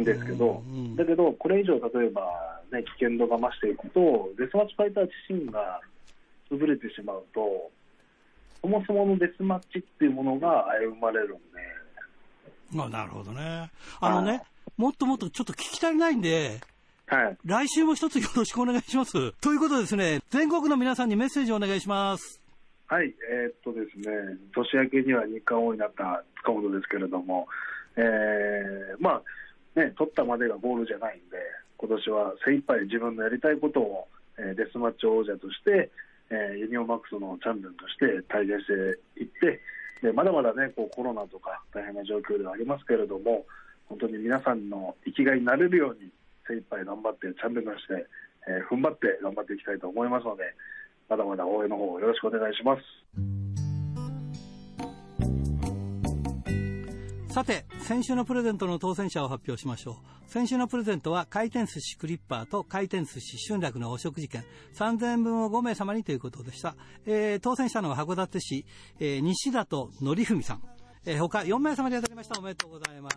[0.00, 0.62] んですけど、
[0.96, 5.80] だけど、これ以上、例えば、ね、危険度が増していくと、デスマッチファイター自身が
[6.50, 7.70] 潰れてしまうと、
[8.60, 11.44] そもそものデスマッチっていうものが危ぶまれるんで、
[12.76, 13.70] あなるほどね。
[14.00, 14.42] あのね、
[14.76, 16.60] もっともっとちょっと聞き足りないんで、
[17.06, 17.36] はい。
[17.44, 19.32] 来週も一つよろしくお願いします。
[19.40, 22.40] ということでですね、全国の皆さんにメッセージをお願いします。
[22.86, 27.46] はい、えーっとですね、年明けには日韓王になった塚本ですけれども、
[27.96, 29.22] えーまあ、
[29.74, 31.36] ね、取ったまでがゴールじゃないんで、
[31.78, 34.08] 今年は精一杯自分のやりたいことを、
[34.38, 35.90] えーデスマッチ王者として、
[36.30, 38.72] えーユニオンマックスのチャンピオンとして対戦して
[39.20, 39.60] いって、
[40.02, 43.46] でまだまだね、こうコロナとか大変な状況ではありますけれども、
[43.88, 46.10] 本当に皆さんの生きがいになれるように、
[46.46, 48.06] 精一杯頑張って、チャンピオンとして、
[48.46, 50.44] えー踏ん張って頑張っていきたいと思いますので、
[51.08, 53.43] まだまだ応援の方よろしくお願いします。
[57.34, 60.30] さて、先週のプレゼントの当選者を発表しましょう。
[60.30, 64.44] 先週のプレゼントは回転寿司クリッパーと回転寿司春楽のお食事券
[64.76, 66.76] 3000円分を5名様にということでした。
[67.06, 68.64] えー当選したのは函館市、
[69.00, 70.62] えー西田と則文さん。
[71.06, 72.38] えー他4名様に当たりました。
[72.38, 73.16] おめでとうございます。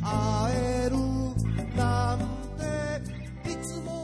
[0.00, 0.52] 会
[0.86, 0.96] える
[1.76, 2.18] なん
[3.44, 4.01] ていつも